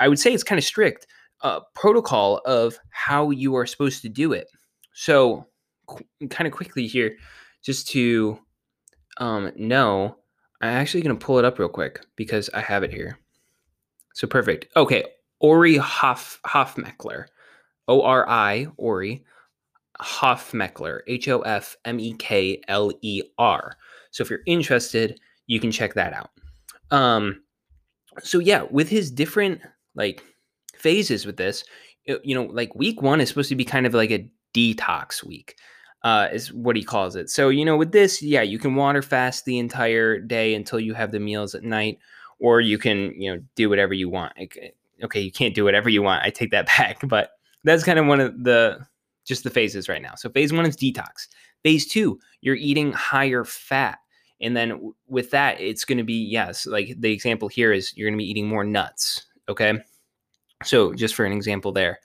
i 0.00 0.08
would 0.08 0.18
say 0.18 0.32
it's 0.32 0.42
kind 0.42 0.58
of 0.58 0.64
strict 0.64 1.06
uh, 1.42 1.60
protocol 1.74 2.40
of 2.46 2.78
how 2.90 3.30
you 3.30 3.54
are 3.54 3.66
supposed 3.66 4.02
to 4.02 4.08
do 4.08 4.32
it 4.32 4.50
so 4.92 5.46
qu- 5.86 6.04
kind 6.30 6.48
of 6.48 6.52
quickly 6.52 6.86
here 6.86 7.16
just 7.62 7.86
to 7.88 8.38
um, 9.18 9.52
know 9.56 10.16
I'm 10.60 10.70
actually 10.70 11.02
going 11.02 11.16
to 11.16 11.24
pull 11.24 11.38
it 11.38 11.44
up 11.44 11.58
real 11.58 11.68
quick 11.68 12.04
because 12.16 12.50
I 12.52 12.60
have 12.60 12.82
it 12.82 12.92
here. 12.92 13.18
So 14.14 14.26
perfect. 14.26 14.66
Okay, 14.76 15.04
Ori 15.40 15.76
Hoff 15.76 16.40
Hofmekler, 16.46 17.26
O 17.86 18.02
R 18.02 18.28
I 18.28 18.66
Ori 18.76 19.24
Hofmekler. 20.00 21.00
H 21.06 21.28
O 21.28 21.40
F 21.40 21.76
M 21.84 22.00
E 22.00 22.14
K 22.14 22.60
L 22.68 22.92
E 23.02 23.22
R. 23.38 23.76
So 24.10 24.22
if 24.22 24.30
you're 24.30 24.40
interested, 24.46 25.20
you 25.46 25.60
can 25.60 25.70
check 25.70 25.94
that 25.94 26.12
out. 26.12 26.30
Um, 26.90 27.42
so 28.22 28.38
yeah, 28.38 28.62
with 28.70 28.88
his 28.88 29.10
different 29.10 29.60
like 29.94 30.24
phases 30.74 31.26
with 31.26 31.36
this, 31.36 31.64
you 32.06 32.34
know, 32.34 32.44
like 32.44 32.74
week 32.74 33.02
one 33.02 33.20
is 33.20 33.28
supposed 33.28 33.48
to 33.50 33.56
be 33.56 33.64
kind 33.64 33.86
of 33.86 33.94
like 33.94 34.10
a 34.10 34.28
detox 34.54 35.22
week 35.22 35.56
uh, 36.02 36.28
is 36.32 36.52
what 36.52 36.76
he 36.76 36.82
calls 36.82 37.16
it. 37.16 37.28
So, 37.30 37.48
you 37.48 37.64
know, 37.64 37.76
with 37.76 37.92
this, 37.92 38.22
yeah, 38.22 38.42
you 38.42 38.58
can 38.58 38.74
water 38.74 39.02
fast 39.02 39.44
the 39.44 39.58
entire 39.58 40.18
day 40.18 40.54
until 40.54 40.80
you 40.80 40.94
have 40.94 41.12
the 41.12 41.20
meals 41.20 41.54
at 41.54 41.64
night, 41.64 41.98
or 42.38 42.60
you 42.60 42.78
can, 42.78 43.20
you 43.20 43.34
know, 43.34 43.42
do 43.56 43.68
whatever 43.68 43.94
you 43.94 44.08
want. 44.08 44.32
Okay, 45.02 45.20
you 45.20 45.32
can't 45.32 45.54
do 45.54 45.64
whatever 45.64 45.88
you 45.88 46.02
want. 46.02 46.24
I 46.24 46.30
take 46.30 46.50
that 46.52 46.66
back, 46.78 47.00
but 47.08 47.30
that's 47.64 47.84
kind 47.84 47.98
of 47.98 48.06
one 48.06 48.20
of 48.20 48.44
the 48.44 48.78
just 49.24 49.44
the 49.44 49.50
phases 49.50 49.88
right 49.88 50.00
now. 50.00 50.14
So, 50.14 50.30
phase 50.30 50.52
one 50.52 50.66
is 50.66 50.76
detox. 50.76 51.28
Phase 51.62 51.86
two, 51.86 52.18
you're 52.40 52.54
eating 52.54 52.92
higher 52.92 53.44
fat. 53.44 53.98
And 54.40 54.56
then 54.56 54.92
with 55.08 55.32
that, 55.32 55.60
it's 55.60 55.84
going 55.84 55.98
to 55.98 56.04
be, 56.04 56.24
yes, 56.24 56.66
like 56.66 56.94
the 56.96 57.12
example 57.12 57.48
here 57.48 57.72
is 57.72 57.92
you're 57.96 58.08
going 58.08 58.16
to 58.16 58.22
be 58.22 58.30
eating 58.30 58.46
more 58.46 58.62
nuts. 58.62 59.26
Okay. 59.48 59.74
So 60.62 60.94
just 60.94 61.14
for 61.14 61.24
an 61.24 61.32
example 61.32 61.72
there. 61.72 61.98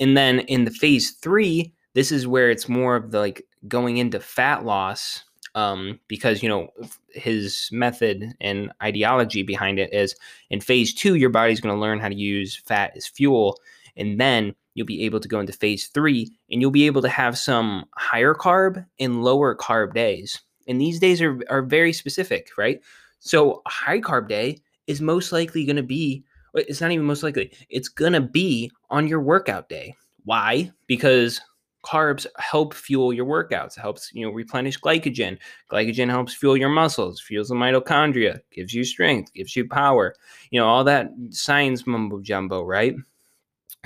And 0.00 0.16
then 0.16 0.40
in 0.40 0.64
the 0.64 0.70
phase 0.70 1.12
three, 1.12 1.74
this 1.94 2.12
is 2.12 2.26
where 2.26 2.50
it's 2.50 2.68
more 2.68 2.96
of 2.96 3.10
the 3.10 3.18
like 3.18 3.46
going 3.66 3.96
into 3.96 4.20
fat 4.20 4.64
loss 4.64 5.24
um, 5.54 6.00
because 6.08 6.42
you 6.42 6.48
know 6.48 6.68
his 7.10 7.68
method 7.72 8.34
and 8.40 8.72
ideology 8.82 9.42
behind 9.42 9.78
it 9.78 9.92
is 9.92 10.14
in 10.50 10.60
phase 10.60 10.92
two 10.92 11.14
your 11.14 11.30
body's 11.30 11.60
going 11.60 11.74
to 11.74 11.80
learn 11.80 12.00
how 12.00 12.08
to 12.08 12.14
use 12.14 12.56
fat 12.56 12.92
as 12.96 13.06
fuel 13.06 13.58
and 13.96 14.20
then 14.20 14.54
you'll 14.74 14.86
be 14.86 15.04
able 15.04 15.20
to 15.20 15.28
go 15.28 15.40
into 15.40 15.52
phase 15.52 15.86
three 15.88 16.30
and 16.50 16.60
you'll 16.60 16.70
be 16.70 16.86
able 16.86 17.02
to 17.02 17.08
have 17.08 17.38
some 17.38 17.84
higher 17.96 18.34
carb 18.34 18.84
and 18.98 19.22
lower 19.22 19.56
carb 19.56 19.94
days. 19.94 20.40
And 20.66 20.80
these 20.80 20.98
days 20.98 21.22
are, 21.22 21.40
are 21.48 21.62
very 21.62 21.92
specific 21.92 22.50
right? 22.58 22.80
So 23.20 23.62
a 23.66 23.70
high 23.70 24.00
carb 24.00 24.28
day 24.28 24.58
is 24.86 25.00
most 25.00 25.32
likely 25.32 25.64
going 25.64 25.76
to 25.76 25.82
be 25.82 26.24
it's 26.54 26.80
not 26.80 26.92
even 26.92 27.06
most 27.06 27.24
likely 27.24 27.52
it's 27.68 27.88
going 27.88 28.12
to 28.12 28.20
be 28.20 28.70
on 28.90 29.08
your 29.08 29.20
workout 29.20 29.68
day. 29.68 29.94
Why? 30.24 30.72
Because 30.86 31.40
carbs 31.84 32.26
help 32.38 32.74
fuel 32.74 33.12
your 33.12 33.26
workouts. 33.26 33.78
Helps, 33.78 34.10
you 34.12 34.26
know, 34.26 34.32
replenish 34.32 34.80
glycogen. 34.80 35.38
Glycogen 35.70 36.08
helps 36.08 36.34
fuel 36.34 36.56
your 36.56 36.68
muscles, 36.68 37.20
fuels 37.20 37.48
the 37.48 37.54
mitochondria, 37.54 38.40
gives 38.50 38.72
you 38.72 38.84
strength, 38.84 39.32
gives 39.34 39.54
you 39.54 39.68
power. 39.68 40.14
You 40.50 40.60
know, 40.60 40.66
all 40.66 40.84
that 40.84 41.10
science 41.30 41.86
mumbo 41.86 42.20
jumbo, 42.20 42.62
right? 42.62 42.94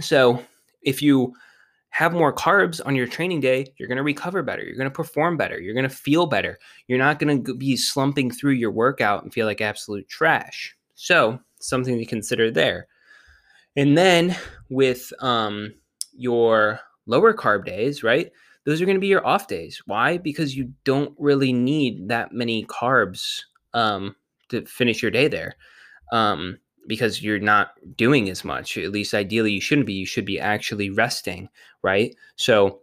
So, 0.01 0.43
if 0.83 1.03
you 1.03 1.35
have 1.91 2.13
more 2.13 2.33
carbs 2.33 2.81
on 2.85 2.95
your 2.95 3.07
training 3.07 3.41
day, 3.41 3.73
you're 3.77 3.89
going 3.89 3.97
to 3.97 4.03
recover 4.03 4.43
better. 4.43 4.63
You're 4.63 4.77
going 4.77 4.91
to 4.91 4.95
perform 4.95 5.37
better. 5.37 5.61
You're 5.61 5.75
going 5.75 5.89
to 5.89 5.95
feel 5.95 6.27
better. 6.27 6.59
You're 6.87 6.99
not 6.99 7.19
going 7.19 7.45
to 7.45 7.55
be 7.55 7.77
slumping 7.77 8.31
through 8.31 8.53
your 8.53 8.71
workout 8.71 9.25
and 9.25 9.33
feel 9.33 9.47
like 9.47 9.61
absolute 9.61 10.09
trash. 10.09 10.77
So, 10.95 11.41
something 11.61 11.99
to 11.99 12.05
consider 12.05 12.51
there. 12.51 12.87
And 13.77 13.97
then 13.97 14.37
with 14.69 15.13
um, 15.21 15.75
your 16.17 16.81
lower 17.09 17.35
carb 17.35 17.65
days, 17.65 18.05
right? 18.05 18.31
Those 18.65 18.81
are 18.81 18.85
going 18.85 18.97
to 18.97 19.01
be 19.01 19.09
your 19.09 19.27
off 19.27 19.49
days. 19.49 19.83
Why? 19.87 20.19
Because 20.19 20.57
you 20.57 20.73
don't 20.85 21.15
really 21.19 21.53
need 21.53 22.09
that 22.09 22.33
many 22.33 22.65
carbs 22.67 23.41
um, 23.75 24.15
to 24.51 24.65
finish 24.67 25.03
your 25.03 25.11
day 25.11 25.27
there. 25.27 25.57
Um, 26.13 26.59
because 26.87 27.23
you're 27.23 27.39
not 27.39 27.73
doing 27.97 28.31
as 28.31 28.45
much. 28.45 28.77
At 28.79 28.93
least 28.93 29.15
ideally, 29.15 29.53
you 29.53 29.61
shouldn't 29.61 29.87
be. 29.87 29.95
You 29.95 30.07
should 30.07 30.25
be 30.25 30.41
actually 30.41 30.91
resting, 30.91 31.49
right? 31.83 32.17
So, 32.37 32.81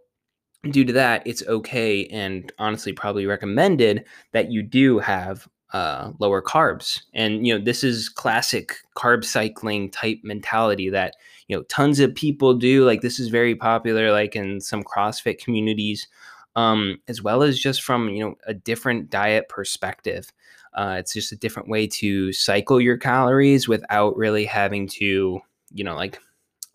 due 0.70 0.84
to 0.84 0.92
that, 0.92 1.26
it's 1.26 1.42
okay 1.46 2.06
and 2.06 2.52
honestly 2.58 2.92
probably 2.92 3.26
recommended 3.26 4.04
that 4.32 4.50
you 4.50 4.62
do 4.62 5.00
have 5.00 5.48
uh, 5.72 6.12
lower 6.18 6.42
carbs. 6.42 7.02
And 7.14 7.46
you 7.46 7.56
know, 7.56 7.64
this 7.64 7.82
is 7.82 8.08
classic 8.08 8.76
carb 8.96 9.24
cycling 9.24 9.90
type 9.90 10.20
mentality 10.22 10.88
that 10.90 11.14
you 11.48 11.56
know 11.56 11.62
tons 11.64 12.00
of 12.00 12.14
people 12.14 12.54
do. 12.54 12.84
Like 12.84 13.00
this 13.00 13.18
is 13.18 13.28
very 13.28 13.54
popular, 13.54 14.12
like 14.12 14.36
in 14.36 14.60
some 14.60 14.82
CrossFit 14.82 15.38
communities, 15.38 16.06
um, 16.54 16.98
as 17.08 17.22
well 17.22 17.42
as 17.42 17.58
just 17.58 17.82
from 17.82 18.08
you 18.10 18.24
know 18.24 18.34
a 18.46 18.54
different 18.54 19.10
diet 19.10 19.48
perspective. 19.48 20.32
Uh, 20.74 20.96
it's 20.98 21.14
just 21.14 21.32
a 21.32 21.36
different 21.36 21.68
way 21.68 21.86
to 21.86 22.32
cycle 22.32 22.80
your 22.80 22.98
calories 22.98 23.66
without 23.66 24.14
really 24.14 24.44
having 24.44 24.86
to, 24.86 25.40
you 25.72 25.82
know, 25.84 25.96
like 25.96 26.20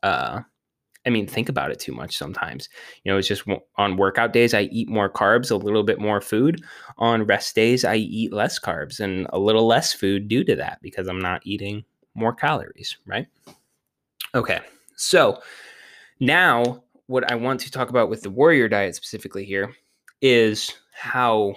uh, 0.01 0.41
I 1.05 1.09
mean, 1.09 1.25
think 1.25 1.49
about 1.49 1.71
it 1.71 1.79
too 1.79 1.93
much 1.93 2.15
sometimes. 2.15 2.69
You 3.03 3.11
know, 3.11 3.17
it's 3.17 3.27
just 3.27 3.43
on 3.77 3.97
workout 3.97 4.33
days, 4.33 4.53
I 4.53 4.61
eat 4.63 4.87
more 4.87 5.09
carbs, 5.09 5.49
a 5.49 5.55
little 5.55 5.83
bit 5.83 5.99
more 5.99 6.21
food. 6.21 6.63
On 6.97 7.23
rest 7.23 7.55
days, 7.55 7.83
I 7.83 7.95
eat 7.95 8.31
less 8.31 8.59
carbs 8.59 8.99
and 8.99 9.25
a 9.31 9.39
little 9.39 9.65
less 9.65 9.93
food 9.93 10.27
due 10.27 10.43
to 10.43 10.55
that 10.57 10.79
because 10.81 11.07
I'm 11.07 11.21
not 11.21 11.41
eating 11.43 11.83
more 12.13 12.33
calories, 12.33 12.97
right? 13.07 13.27
Okay, 14.35 14.59
so 14.95 15.41
now 16.19 16.83
what 17.07 17.29
I 17.31 17.35
want 17.35 17.59
to 17.61 17.71
talk 17.71 17.89
about 17.89 18.09
with 18.09 18.21
the 18.21 18.29
warrior 18.29 18.69
diet 18.69 18.95
specifically 18.95 19.43
here 19.43 19.73
is 20.21 20.73
how, 20.93 21.55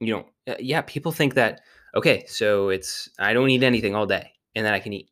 you 0.00 0.12
know, 0.12 0.26
uh, 0.52 0.56
yeah, 0.58 0.82
people 0.82 1.12
think 1.12 1.34
that, 1.34 1.60
okay, 1.94 2.24
so 2.26 2.68
it's, 2.70 3.08
I 3.18 3.32
don't 3.32 3.48
eat 3.50 3.62
anything 3.62 3.94
all 3.94 4.06
day 4.06 4.32
and 4.54 4.66
then 4.66 4.74
I 4.74 4.80
can 4.80 4.92
eat 4.92 5.08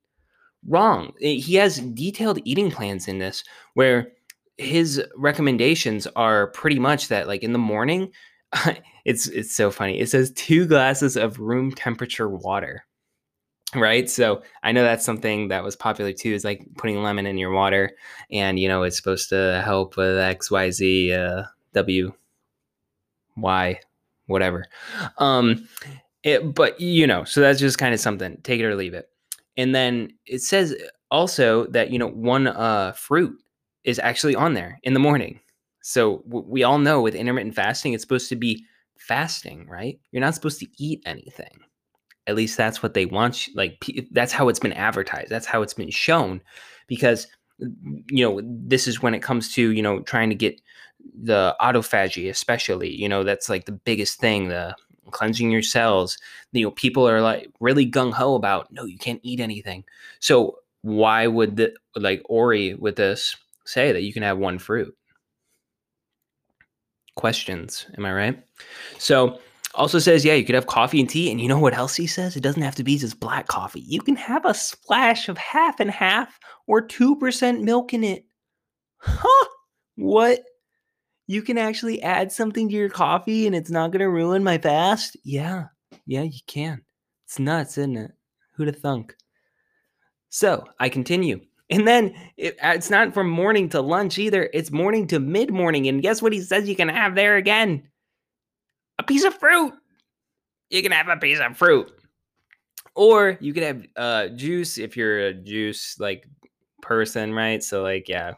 wrong. 0.69 1.13
He 1.19 1.55
has 1.57 1.79
detailed 1.81 2.41
eating 2.45 2.71
plans 2.71 3.09
in 3.09 3.19
this 3.19 3.45
where 3.75 4.13
his 4.59 5.03
recommendations 5.17 6.07
are 6.15 6.49
pretty 6.49 6.79
much 6.79 7.09
that 7.09 7.27
like 7.27 7.43
in 7.43 7.53
the 7.53 7.59
morning 7.59 8.11
it's 9.05 9.27
it's 9.29 9.55
so 9.55 9.71
funny. 9.71 9.99
It 9.99 10.09
says 10.11 10.31
2 10.33 10.67
glasses 10.67 11.17
of 11.17 11.39
room 11.41 11.73
temperature 11.73 12.29
water. 12.29 12.85
Right? 13.75 14.11
So, 14.11 14.43
I 14.63 14.73
know 14.73 14.83
that's 14.83 15.05
something 15.05 15.49
that 15.49 15.65
was 15.65 15.77
popular 15.77 16.13
too 16.13 16.33
is 16.33 16.45
like 16.45 16.67
putting 16.77 17.03
lemon 17.03 17.27
in 17.27 17.39
your 17.39 17.53
water 17.53 17.93
and 18.31 18.59
you 18.59 18.69
know 18.69 18.83
it's 18.83 18.97
supposed 18.97 19.31
to 19.31 19.63
help 19.65 19.97
with 19.97 20.17
XYZ 20.17 21.13
uh 21.13 21.45
W 21.73 22.13
Y 23.37 23.81
whatever. 24.27 24.67
Um 25.19 25.67
it, 26.23 26.55
but 26.55 26.81
you 26.81 27.07
know, 27.07 27.25
so 27.25 27.41
that's 27.41 27.59
just 27.61 27.79
kind 27.79 27.95
of 27.95 28.01
something. 28.01 28.39
Take 28.43 28.61
it 28.61 28.65
or 28.67 28.77
leave 28.77 28.95
it. 28.95 29.09
And 29.57 29.75
then 29.75 30.11
it 30.27 30.41
says 30.41 30.75
also 31.11 31.67
that, 31.67 31.91
you 31.91 31.99
know, 31.99 32.09
one 32.09 32.47
uh, 32.47 32.93
fruit 32.93 33.37
is 33.85 33.99
actually 33.99 34.35
on 34.35 34.55
there 34.55 34.79
in 34.83 34.95
the 34.95 35.01
morning. 35.01 35.41
So 35.83 36.19
w- 36.29 36.47
we 36.49 36.63
all 36.63 36.79
know 36.79 37.03
with 37.03 37.15
intermittent 37.15 37.55
fasting, 37.55 37.93
it's 37.93 38.03
supposed 38.03 38.29
to 38.31 38.37
be 38.37 38.65
fasting, 38.99 39.67
right? 39.69 39.99
You're 40.11 40.21
not 40.21 40.35
supposed 40.35 40.61
to 40.61 40.69
eat 40.79 41.03
anything. 41.05 41.61
At 42.27 42.37
least 42.37 42.57
that's 42.57 42.83
what 42.83 42.95
they 42.95 43.05
want. 43.05 43.49
Like, 43.55 43.81
p- 43.81 44.09
that's 44.13 44.33
how 44.33 44.49
it's 44.49 44.61
been 44.61 44.73
advertised. 44.73 45.29
That's 45.29 45.47
how 45.47 45.63
it's 45.63 45.75
been 45.75 45.91
shown. 45.91 46.41
Because, 46.87 47.27
you 47.59 48.25
know, 48.25 48.41
this 48.45 48.87
is 48.87 49.03
when 49.03 49.15
it 49.15 49.23
comes 49.23 49.53
to, 49.55 49.73
you 49.73 49.83
know, 49.83 50.01
trying 50.03 50.31
to 50.31 50.37
get 50.37 50.61
the 51.21 51.55
autophagy, 51.61 52.31
especially, 52.31 52.95
you 52.95 53.09
know, 53.09 53.25
that's 53.25 53.49
like 53.49 53.65
the 53.65 53.73
biggest 53.73 54.21
thing, 54.21 54.49
the 54.49 54.75
cleansing 55.11 55.51
your 55.51 55.63
cells. 55.63 56.19
You 56.53 56.67
know, 56.67 56.71
people 56.71 57.09
are 57.09 57.21
like 57.21 57.51
really 57.61 57.91
gung 57.91 58.13
ho 58.13 58.35
about 58.35 58.73
no, 58.73 58.85
you 58.85 58.99
can't 58.99 59.21
eat 59.23 59.41
anything. 59.41 59.85
So 60.21 60.59
why 60.83 61.27
would 61.27 61.57
the 61.57 61.75
like 61.97 62.23
Ori 62.27 62.75
with 62.75 62.97
this 62.97 63.37
say 63.65 63.93
that 63.93 64.03
you 64.03 64.13
can 64.13 64.23
have 64.23 64.39
one 64.39 64.59
fruit? 64.59 64.97
Questions, 67.15 67.87
am 67.97 68.07
I 68.07 68.13
right? 68.13 68.45
So 68.99 69.39
also 69.75 69.99
says, 69.99 70.25
yeah, 70.25 70.35
you 70.35 70.45
could 70.45 70.55
have 70.55 70.67
coffee 70.67 71.01
and 71.01 71.09
tea. 71.09 71.31
And 71.31 71.41
you 71.41 71.49
know 71.49 71.59
what 71.59 71.75
else 71.75 71.95
he 71.95 72.07
says? 72.07 72.37
It 72.37 72.43
doesn't 72.43 72.63
have 72.63 72.75
to 72.77 72.85
be 72.85 72.99
just 72.99 73.21
black 73.21 73.47
coffee. 73.49 73.81
You 73.81 74.01
can 74.01 74.17
have 74.17 74.45
a 74.45 74.55
splash 74.55 75.29
of 75.29 75.39
half 75.39 75.81
and 75.81 75.91
half 75.91 76.39
or 76.67 76.87
2% 76.87 77.63
milk 77.63 77.95
in 77.95 78.05
it. 78.05 78.25
Huh? 78.99 79.49
What? 79.97 80.43
You 81.27 81.43
can 81.43 81.59
actually 81.59 82.03
add 82.03 82.33
something 82.33 82.69
to 82.69 82.75
your 82.75 82.89
coffee 82.89 83.47
and 83.47 83.55
it's 83.55 83.71
not 83.71 83.91
going 83.91 84.01
to 84.01 84.09
ruin 84.09 84.43
my 84.43 84.59
fast? 84.59 85.17
Yeah, 85.25 85.67
yeah, 86.07 86.23
you 86.23 86.41
can. 86.47 86.83
It's 87.27 87.39
nuts, 87.39 87.79
isn't 87.79 87.97
it? 87.97 88.13
Who'd 88.55 88.69
have 88.69 88.79
thunk? 88.79 89.15
So 90.29 90.65
I 90.81 90.89
continue. 90.89 91.41
And 91.71 91.89
then 91.89 92.15
it, 92.37 92.59
uh, 92.63 92.73
it's 92.75 92.91
not 92.91 93.15
from 93.15 93.31
morning 93.31 93.69
to 93.71 93.81
lunch 93.81 94.19
either. 94.19 94.51
It's 94.53 94.71
morning 94.71 95.07
to 95.09 95.19
mid 95.19 95.51
morning. 95.51 95.89
And 95.89 96.03
guess 96.03 96.21
what 96.21 96.33
he 96.33 96.41
says 96.41 96.69
you 96.69 96.77
can 96.77 96.89
have 96.89 97.15
there 97.15 97.37
again? 97.37 97.89
A 98.99 99.03
piece 99.03 99.25
of 99.25 99.35
fruit. 99.35 99.73
You 100.69 100.83
can 100.83 100.93
have 100.93 101.09
a 101.09 101.17
piece 101.17 101.41
of 101.41 101.57
fruit. 101.57 101.91
Or 102.95 103.39
you 103.41 103.55
could 103.55 103.63
have 103.63 103.87
uh, 103.97 104.29
juice 104.29 104.77
if 104.77 104.97
you're 104.97 105.29
a 105.29 105.35
juice 105.35 105.97
like 105.99 106.27
person, 106.83 107.33
right? 107.33 107.63
So, 107.63 107.83
like, 107.83 108.07
yeah, 108.07 108.33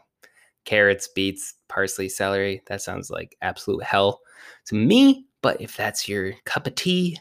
carrots, 0.65 1.07
beets, 1.07 1.53
parsley, 1.69 2.09
celery. 2.09 2.61
That 2.67 2.81
sounds 2.81 3.09
like 3.09 3.35
absolute 3.41 3.83
hell 3.83 4.21
to 4.65 4.75
me. 4.75 5.25
But 5.41 5.61
if 5.61 5.77
that's 5.77 6.07
your 6.07 6.33
cup 6.45 6.67
of 6.67 6.75
tea 6.75 7.17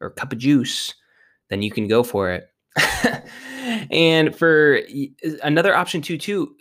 or 0.00 0.10
cup 0.10 0.32
of 0.32 0.38
juice, 0.38 0.94
then 1.50 1.62
you 1.62 1.70
can 1.70 1.88
go 1.88 2.02
for 2.02 2.30
it. 2.30 2.48
and 3.90 4.34
for 4.34 4.80
another 5.42 5.74
option, 5.74 6.00
two, 6.00 6.18
two, 6.18 6.54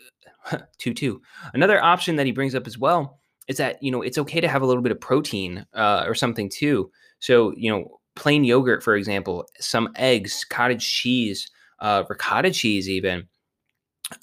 two, 0.77 0.93
two, 0.93 1.21
another 1.53 1.81
option 1.83 2.15
that 2.15 2.25
he 2.25 2.31
brings 2.31 2.55
up 2.55 2.67
as 2.67 2.77
well 2.77 3.19
is 3.47 3.57
that, 3.57 3.81
you 3.81 3.91
know, 3.91 4.01
it's 4.01 4.17
okay 4.17 4.41
to 4.41 4.47
have 4.47 4.61
a 4.61 4.65
little 4.65 4.83
bit 4.83 4.91
of 4.91 4.99
protein 4.99 5.65
uh, 5.73 6.03
or 6.07 6.15
something 6.15 6.49
too. 6.49 6.91
So, 7.19 7.53
you 7.55 7.71
know, 7.71 7.99
plain 8.15 8.43
yogurt, 8.43 8.83
for 8.83 8.95
example, 8.95 9.45
some 9.59 9.89
eggs, 9.95 10.45
cottage 10.49 10.87
cheese, 10.87 11.49
uh, 11.79 12.03
ricotta 12.09 12.51
cheese, 12.51 12.89
even. 12.89 13.27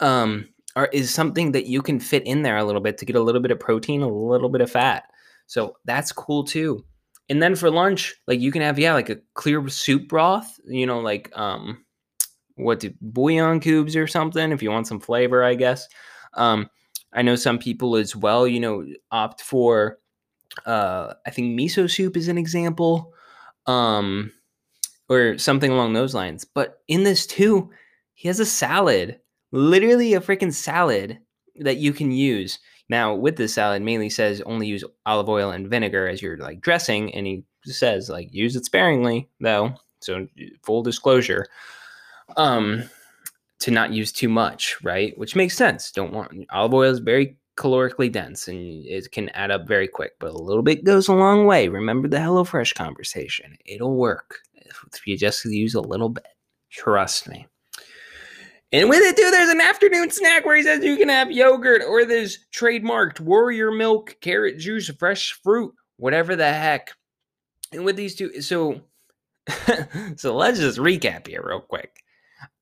Um, 0.00 0.48
are, 0.76 0.88
is 0.92 1.12
something 1.12 1.52
that 1.52 1.66
you 1.66 1.82
can 1.82 2.00
fit 2.00 2.24
in 2.26 2.42
there 2.42 2.56
a 2.56 2.64
little 2.64 2.80
bit 2.80 2.98
to 2.98 3.04
get 3.04 3.16
a 3.16 3.22
little 3.22 3.40
bit 3.40 3.50
of 3.50 3.60
protein, 3.60 4.02
a 4.02 4.08
little 4.08 4.48
bit 4.48 4.60
of 4.60 4.70
fat. 4.70 5.04
So 5.46 5.76
that's 5.84 6.12
cool 6.12 6.44
too. 6.44 6.84
And 7.28 7.42
then 7.42 7.54
for 7.54 7.70
lunch, 7.70 8.14
like 8.26 8.40
you 8.40 8.52
can 8.52 8.62
have, 8.62 8.78
yeah, 8.78 8.92
like 8.92 9.08
a 9.08 9.18
clear 9.34 9.66
soup 9.68 10.08
broth, 10.08 10.58
you 10.64 10.86
know, 10.86 11.00
like 11.00 11.30
um 11.36 11.84
what 12.56 12.80
do 12.80 12.92
bouillon 13.00 13.60
cubes 13.60 13.96
or 13.96 14.06
something 14.06 14.52
if 14.52 14.62
you 14.62 14.70
want 14.70 14.86
some 14.86 15.00
flavor, 15.00 15.42
I 15.42 15.54
guess. 15.54 15.88
Um, 16.34 16.68
I 17.12 17.22
know 17.22 17.34
some 17.34 17.58
people 17.58 17.96
as 17.96 18.14
well, 18.14 18.46
you 18.46 18.60
know, 18.60 18.84
opt 19.10 19.40
for 19.40 19.98
uh 20.66 21.14
I 21.26 21.30
think 21.30 21.58
miso 21.58 21.90
soup 21.90 22.16
is 22.16 22.28
an 22.28 22.38
example. 22.38 23.12
Um 23.66 24.32
or 25.08 25.36
something 25.38 25.72
along 25.72 25.92
those 25.92 26.14
lines. 26.14 26.44
But 26.44 26.80
in 26.86 27.02
this 27.02 27.26
too, 27.26 27.70
he 28.14 28.28
has 28.28 28.38
a 28.38 28.46
salad 28.46 29.18
literally 29.52 30.14
a 30.14 30.20
freaking 30.20 30.52
salad 30.52 31.18
that 31.60 31.78
you 31.78 31.92
can 31.92 32.10
use. 32.12 32.58
Now, 32.88 33.14
with 33.14 33.36
this 33.36 33.54
salad, 33.54 33.82
mainly 33.82 34.10
says 34.10 34.40
only 34.42 34.66
use 34.66 34.84
olive 35.06 35.28
oil 35.28 35.50
and 35.50 35.68
vinegar 35.68 36.08
as 36.08 36.20
your 36.20 36.36
like 36.38 36.60
dressing, 36.60 37.14
and 37.14 37.26
he 37.26 37.44
says 37.64 38.08
like 38.08 38.28
use 38.32 38.56
it 38.56 38.64
sparingly 38.64 39.28
though. 39.40 39.74
So 40.00 40.26
full 40.62 40.82
disclosure, 40.82 41.46
um, 42.36 42.84
to 43.60 43.70
not 43.70 43.92
use 43.92 44.12
too 44.12 44.28
much, 44.28 44.76
right? 44.82 45.16
Which 45.18 45.36
makes 45.36 45.56
sense. 45.56 45.92
Don't 45.92 46.12
want 46.12 46.32
olive 46.50 46.74
oil 46.74 46.90
is 46.90 46.98
very 46.98 47.36
calorically 47.56 48.10
dense 48.10 48.48
and 48.48 48.58
it 48.86 49.12
can 49.12 49.28
add 49.30 49.50
up 49.50 49.68
very 49.68 49.86
quick, 49.86 50.12
but 50.18 50.30
a 50.30 50.38
little 50.38 50.62
bit 50.62 50.84
goes 50.84 51.08
a 51.08 51.12
long 51.12 51.44
way. 51.46 51.68
Remember 51.68 52.08
the 52.08 52.16
HelloFresh 52.16 52.74
conversation. 52.74 53.56
It'll 53.66 53.96
work 53.96 54.38
if 54.54 55.06
you 55.06 55.18
just 55.18 55.44
use 55.44 55.74
a 55.74 55.80
little 55.80 56.08
bit. 56.08 56.26
Trust 56.70 57.28
me. 57.28 57.46
And 58.72 58.88
with 58.88 59.02
it 59.02 59.16
too, 59.16 59.30
there's 59.32 59.50
an 59.50 59.60
afternoon 59.60 60.10
snack 60.10 60.44
where 60.44 60.56
he 60.56 60.62
says 60.62 60.84
you 60.84 60.96
can 60.96 61.08
have 61.08 61.32
yogurt 61.32 61.82
or 61.86 62.04
this 62.04 62.38
trademarked 62.54 63.18
warrior 63.18 63.72
milk, 63.72 64.16
carrot 64.20 64.58
juice, 64.58 64.88
fresh 64.90 65.32
fruit, 65.42 65.74
whatever 65.96 66.36
the 66.36 66.52
heck. 66.52 66.92
And 67.72 67.84
with 67.84 67.96
these 67.96 68.14
two, 68.14 68.40
so 68.40 68.82
so 70.16 70.36
let's 70.36 70.60
just 70.60 70.78
recap 70.78 71.26
here 71.26 71.42
real 71.44 71.60
quick. 71.60 71.96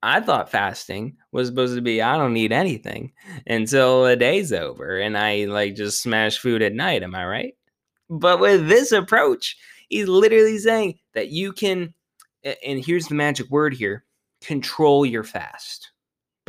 I 0.03 0.21
thought 0.21 0.51
fasting 0.51 1.17
was 1.31 1.49
supposed 1.49 1.75
to 1.75 1.83
be 1.83 2.01
I 2.01 2.17
don't 2.17 2.33
need 2.33 2.53
anything 2.53 3.13
until 3.47 4.05
the 4.05 4.17
day's 4.17 4.53
over 4.53 4.99
and 4.99 5.17
I 5.17 5.45
like 5.45 5.75
just 5.75 6.01
smash 6.01 6.39
food 6.39 6.63
at 6.63 6.73
night. 6.73 7.03
Am 7.03 7.15
I 7.15 7.27
right? 7.27 7.55
But 8.09 8.41
with 8.41 8.69
this 8.69 8.93
approach, 8.93 9.57
he's 9.89 10.09
literally 10.09 10.59
saying 10.59 10.99
that 11.15 11.29
you 11.29 11.53
can, 11.53 11.93
and 12.65 12.85
here's 12.85 13.09
the 13.09 13.15
magic 13.15 13.51
word 13.51 13.75
here 13.75 14.05
control 14.41 15.05
your 15.05 15.25
fast 15.25 15.91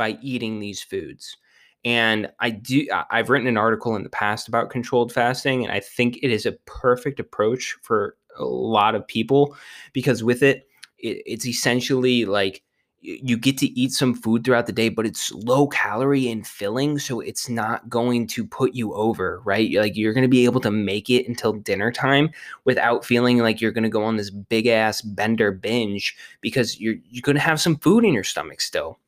by 0.00 0.16
eating 0.22 0.60
these 0.60 0.82
foods. 0.82 1.36
And 1.84 2.32
I 2.40 2.48
do 2.48 2.86
I've 3.10 3.28
written 3.28 3.46
an 3.46 3.58
article 3.58 3.96
in 3.96 4.02
the 4.02 4.08
past 4.08 4.48
about 4.48 4.70
controlled 4.70 5.12
fasting 5.12 5.62
and 5.62 5.70
I 5.70 5.80
think 5.80 6.16
it 6.22 6.30
is 6.30 6.46
a 6.46 6.52
perfect 6.64 7.20
approach 7.20 7.76
for 7.82 8.16
a 8.38 8.44
lot 8.44 8.94
of 8.94 9.06
people 9.06 9.54
because 9.92 10.24
with 10.24 10.42
it, 10.42 10.66
it 10.98 11.22
it's 11.26 11.46
essentially 11.46 12.24
like 12.24 12.62
you 13.02 13.36
get 13.36 13.58
to 13.58 13.66
eat 13.78 13.92
some 13.92 14.14
food 14.14 14.44
throughout 14.44 14.66
the 14.66 14.72
day, 14.72 14.88
but 14.88 15.06
it's 15.06 15.32
low 15.32 15.66
calorie 15.66 16.28
and 16.28 16.46
filling. 16.46 16.98
So 16.98 17.20
it's 17.20 17.48
not 17.48 17.88
going 17.88 18.26
to 18.28 18.46
put 18.46 18.74
you 18.74 18.94
over, 18.94 19.40
right? 19.44 19.70
Like 19.72 19.96
you're 19.96 20.12
going 20.12 20.22
to 20.22 20.28
be 20.28 20.44
able 20.44 20.60
to 20.62 20.70
make 20.70 21.08
it 21.10 21.26
until 21.26 21.52
dinner 21.52 21.92
time 21.92 22.30
without 22.64 23.04
feeling 23.04 23.38
like 23.38 23.60
you're 23.60 23.72
going 23.72 23.84
to 23.84 23.90
go 23.90 24.04
on 24.04 24.16
this 24.16 24.30
big 24.30 24.66
ass 24.66 25.00
bender 25.00 25.50
binge 25.50 26.16
because 26.42 26.78
you're, 26.78 26.96
you're 27.08 27.22
going 27.22 27.36
to 27.36 27.42
have 27.42 27.60
some 27.60 27.76
food 27.76 28.04
in 28.04 28.14
your 28.14 28.24
stomach 28.24 28.60
still. 28.60 28.98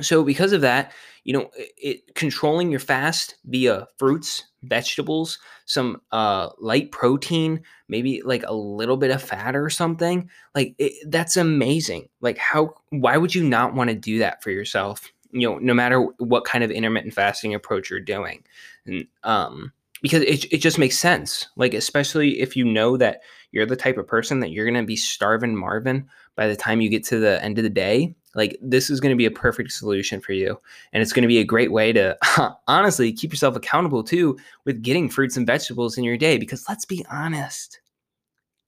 So 0.00 0.24
because 0.24 0.52
of 0.52 0.60
that, 0.62 0.92
you 1.22 1.32
know, 1.32 1.50
it, 1.56 2.14
controlling 2.14 2.70
your 2.70 2.80
fast 2.80 3.36
via 3.44 3.86
fruits, 3.96 4.44
vegetables, 4.62 5.38
some 5.66 6.00
uh, 6.10 6.50
light 6.58 6.90
protein, 6.90 7.62
maybe 7.88 8.20
like 8.22 8.42
a 8.46 8.54
little 8.54 8.96
bit 8.96 9.12
of 9.12 9.22
fat 9.22 9.54
or 9.54 9.70
something, 9.70 10.28
like 10.54 10.74
it, 10.78 10.92
that's 11.10 11.36
amazing. 11.36 12.08
Like 12.20 12.38
how? 12.38 12.74
Why 12.90 13.16
would 13.16 13.34
you 13.34 13.44
not 13.44 13.74
want 13.74 13.90
to 13.90 13.96
do 13.96 14.18
that 14.18 14.42
for 14.42 14.50
yourself? 14.50 15.12
You 15.30 15.48
know, 15.48 15.58
no 15.58 15.74
matter 15.74 16.00
what 16.18 16.44
kind 16.44 16.64
of 16.64 16.70
intermittent 16.70 17.14
fasting 17.14 17.54
approach 17.54 17.88
you're 17.88 18.00
doing, 18.00 18.42
and 18.86 19.06
um, 19.22 19.72
because 20.02 20.22
it 20.22 20.52
it 20.52 20.58
just 20.58 20.78
makes 20.78 20.98
sense. 20.98 21.48
Like 21.56 21.72
especially 21.72 22.40
if 22.40 22.56
you 22.56 22.64
know 22.64 22.96
that 22.96 23.20
you're 23.52 23.66
the 23.66 23.76
type 23.76 23.96
of 23.96 24.08
person 24.08 24.40
that 24.40 24.50
you're 24.50 24.66
gonna 24.66 24.82
be 24.82 24.96
starving 24.96 25.56
Marvin 25.56 26.08
by 26.34 26.48
the 26.48 26.56
time 26.56 26.80
you 26.80 26.88
get 26.88 27.04
to 27.04 27.20
the 27.20 27.42
end 27.44 27.58
of 27.58 27.64
the 27.64 27.70
day 27.70 28.16
like 28.34 28.58
this 28.60 28.90
is 28.90 29.00
going 29.00 29.10
to 29.10 29.16
be 29.16 29.26
a 29.26 29.30
perfect 29.30 29.72
solution 29.72 30.20
for 30.20 30.32
you. 30.32 30.58
And 30.92 31.02
it's 31.02 31.12
going 31.12 31.22
to 31.22 31.28
be 31.28 31.38
a 31.38 31.44
great 31.44 31.72
way 31.72 31.92
to 31.92 32.16
honestly 32.68 33.12
keep 33.12 33.32
yourself 33.32 33.56
accountable 33.56 34.02
too 34.02 34.36
with 34.64 34.82
getting 34.82 35.08
fruits 35.08 35.36
and 35.36 35.46
vegetables 35.46 35.96
in 35.96 36.04
your 36.04 36.16
day. 36.16 36.38
Because 36.38 36.68
let's 36.68 36.84
be 36.84 37.04
honest, 37.10 37.80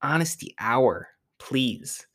honesty 0.03 0.55
hour, 0.59 1.09
please. 1.39 2.07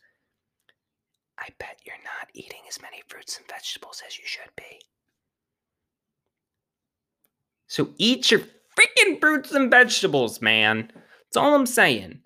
I 1.38 1.48
bet 1.60 1.80
you're 1.86 1.96
not 2.04 2.30
eating 2.34 2.62
as 2.70 2.82
many 2.82 3.02
fruits 3.08 3.38
and 3.38 3.48
vegetables 3.48 4.02
as 4.06 4.18
you 4.18 4.26
should 4.26 4.52
be. 4.56 4.82
So 7.68 7.90
eat 7.98 8.30
your 8.30 8.42
freaking 8.78 9.20
fruits 9.20 9.52
and 9.52 9.72
vegetables, 9.72 10.42
man. 10.42 10.92
That's 10.94 11.38
all 11.38 11.56
I'm 11.56 11.66
saying. 11.66 12.22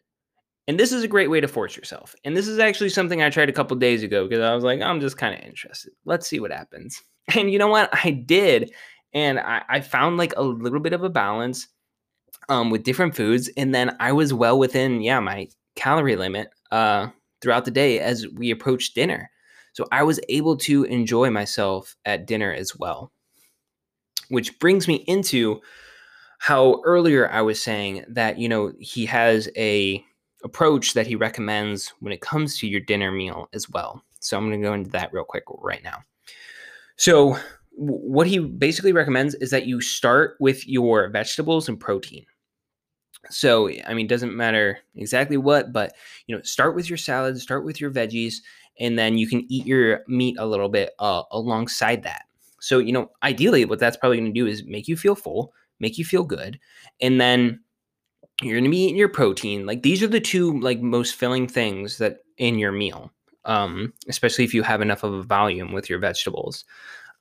And 0.67 0.80
this 0.80 0.91
is 0.91 1.04
a 1.04 1.08
great 1.08 1.30
way 1.30 1.39
to 1.39 1.47
force 1.47 1.78
yourself. 1.78 2.15
And 2.23 2.36
this 2.36 2.47
is 2.47 2.58
actually 2.58 2.89
something 2.89 3.21
I 3.21 3.30
tried 3.30 3.49
a 3.49 3.54
couple 3.54 3.78
days 3.78 4.01
ago 4.01 4.28
because 4.28 4.41
I 4.41 4.56
was 4.56 4.63
like, 4.63 4.82
I'm 4.82 4.99
just 4.99 5.17
kind 5.17 5.36
of 5.38 5.45
interested. 5.45 5.93
Let's 6.06 6.28
see 6.28 6.39
what 6.39 6.51
happens. 6.51 7.01
And 7.36 7.49
you 7.49 7.58
know 7.58 7.69
what? 7.69 7.89
I 7.91 8.12
did. 8.12 8.71
And 9.12 9.39
I, 9.39 9.63
I 9.67 9.82
found 9.82 10.17
like 10.17 10.34
a 10.38 10.43
little 10.43 10.80
bit 10.80 10.93
of 10.93 11.04
a 11.04 11.10
balance 11.10 11.67
um, 12.49 12.69
with 12.69 12.84
different 12.84 13.15
foods. 13.15 13.49
And 13.58 13.73
then 13.73 13.97
I 13.99 14.12
was 14.12 14.32
well 14.32 14.60
within, 14.60 15.01
yeah, 15.01 15.19
my 15.19 15.47
calorie 15.75 16.17
limit 16.17 16.49
uh, 16.71 17.08
throughout 17.41 17.65
the 17.65 17.71
day 17.71 17.99
as 17.99 18.28
we 18.28 18.51
approached 18.51 18.93
dinner. 18.93 19.32
So 19.73 19.88
I 19.91 20.04
was 20.04 20.19
able 20.30 20.56
to 20.58 20.84
enjoy 20.84 21.32
myself 21.32 21.95
at 22.06 22.28
dinner 22.28 22.54
as 22.54 22.75
well. 22.75 23.12
Which 24.30 24.60
brings 24.60 24.88
me 24.88 25.04
into 25.08 25.62
how 26.38 26.82
earlier 26.86 27.28
I 27.32 27.41
was 27.41 27.60
saying 27.62 28.06
that, 28.10 28.38
you 28.38 28.47
know, 28.47 28.71
he 28.80 29.08
has 29.08 29.49
a 29.58 30.06
approach 30.45 30.93
that 30.93 31.08
he 31.08 31.15
recommends 31.15 31.91
when 31.99 32.13
it 32.13 32.21
comes 32.21 32.58
to 32.60 32.67
your 32.67 32.79
dinner 32.79 33.12
meal 33.12 33.49
as 33.51 33.69
well. 33.69 34.01
So 34.19 34.38
I'm 34.38 34.47
going 34.47 34.62
to 34.62 34.67
go 34.67 34.73
into 34.73 34.91
that 34.91 35.12
real 35.12 35.25
quick 35.25 35.43
right 35.47 35.84
now. 35.84 36.03
So, 36.95 37.38
what 37.77 38.25
he 38.25 38.39
basically 38.39 38.93
recommends 38.93 39.36
is 39.36 39.49
that 39.49 39.65
you 39.65 39.81
start 39.81 40.38
with 40.39 40.65
your 40.65 41.10
vegetables 41.10 41.67
and 41.67 41.77
protein. 41.77 42.25
So, 43.29 43.69
I 43.86 43.93
mean, 43.93 44.08
doesn't 44.08 44.34
matter 44.34 44.79
exactly 44.95 45.36
what, 45.36 45.73
but 45.73 45.93
you 46.25 46.36
know, 46.36 46.41
start 46.43 46.73
with 46.73 46.89
your 46.89 46.97
salad, 46.97 47.38
start 47.38 47.65
with 47.65 47.81
your 47.81 47.91
veggies, 47.91 48.36
and 48.79 48.97
then 48.97 49.17
you 49.17 49.27
can 49.27 49.45
eat 49.49 49.65
your 49.65 50.03
meat 50.08 50.38
a 50.39 50.45
little 50.45 50.69
bit 50.69 50.91
uh, 50.99 51.23
alongside 51.31 52.03
that. 52.03 52.23
So, 52.62 52.79
you 52.79 52.93
know, 52.93 53.12
ideally, 53.23 53.65
what 53.65 53.79
that's 53.79 53.97
probably 53.97 54.19
going 54.19 54.34
to 54.34 54.39
do 54.39 54.47
is 54.47 54.63
make 54.63 54.88
you 54.88 54.95
feel 54.95 55.15
full, 55.15 55.51
make 55.81 55.97
you 55.97 56.05
feel 56.05 56.23
good, 56.23 56.58
and 57.01 57.19
then 57.19 57.60
you're 58.41 58.56
going 58.56 58.65
to 58.65 58.69
be 58.69 58.84
eating 58.84 58.98
your 58.98 59.10
protein. 59.10 59.65
Like 59.65 59.84
these 59.84 60.04
are 60.04 60.08
the 60.08 60.19
two 60.19 60.60
like 60.60 60.82
most 60.82 61.15
filling 61.15 61.48
things 61.48 61.98
that 62.00 62.19
in 62.38 62.60
your 62.60 62.71
meal. 62.71 63.12
Um, 63.45 63.93
especially 64.10 64.43
if 64.43 64.56
you 64.56 64.63
have 64.63 64.82
enough 64.82 65.04
of 65.04 65.13
a 65.13 65.21
volume 65.21 65.71
with 65.71 65.88
your 65.88 66.00
vegetables. 66.00 66.65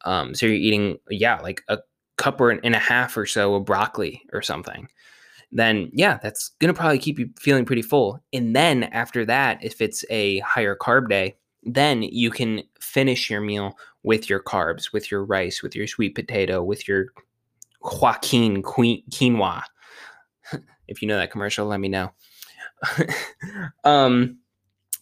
Um, 0.06 0.34
so 0.34 0.46
you're 0.46 0.54
eating, 0.54 0.98
yeah, 1.10 1.38
like 1.40 1.62
a 1.68 1.78
cup 2.16 2.40
or 2.40 2.50
an, 2.50 2.60
and 2.64 2.74
a 2.74 2.78
half 2.78 3.16
or 3.16 3.26
so 3.26 3.54
of 3.54 3.66
broccoli 3.66 4.22
or 4.32 4.40
something. 4.40 4.88
Then 5.52 5.90
yeah, 5.92 6.18
that's 6.22 6.50
gonna 6.60 6.74
probably 6.74 6.98
keep 6.98 7.18
you 7.18 7.28
feeling 7.38 7.66
pretty 7.66 7.82
full. 7.82 8.20
And 8.32 8.56
then 8.56 8.84
after 8.84 9.24
that, 9.26 9.62
if 9.62 9.82
it's 9.82 10.04
a 10.10 10.38
higher 10.40 10.74
carb 10.74 11.08
day, 11.10 11.36
then 11.62 12.02
you 12.02 12.30
can 12.30 12.62
finish 12.80 13.30
your 13.30 13.40
meal 13.40 13.78
with 14.02 14.28
your 14.28 14.42
carbs, 14.42 14.92
with 14.92 15.10
your 15.10 15.24
rice, 15.24 15.62
with 15.62 15.76
your 15.76 15.86
sweet 15.86 16.14
potato, 16.14 16.62
with 16.62 16.88
your 16.88 17.06
Joaquin 17.82 18.62
quinoa 18.62 19.62
if 20.88 21.02
you 21.02 21.08
know 21.08 21.16
that 21.16 21.30
commercial, 21.30 21.66
let 21.66 21.80
me 21.80 21.88
know. 21.88 22.12
um, 23.84 24.38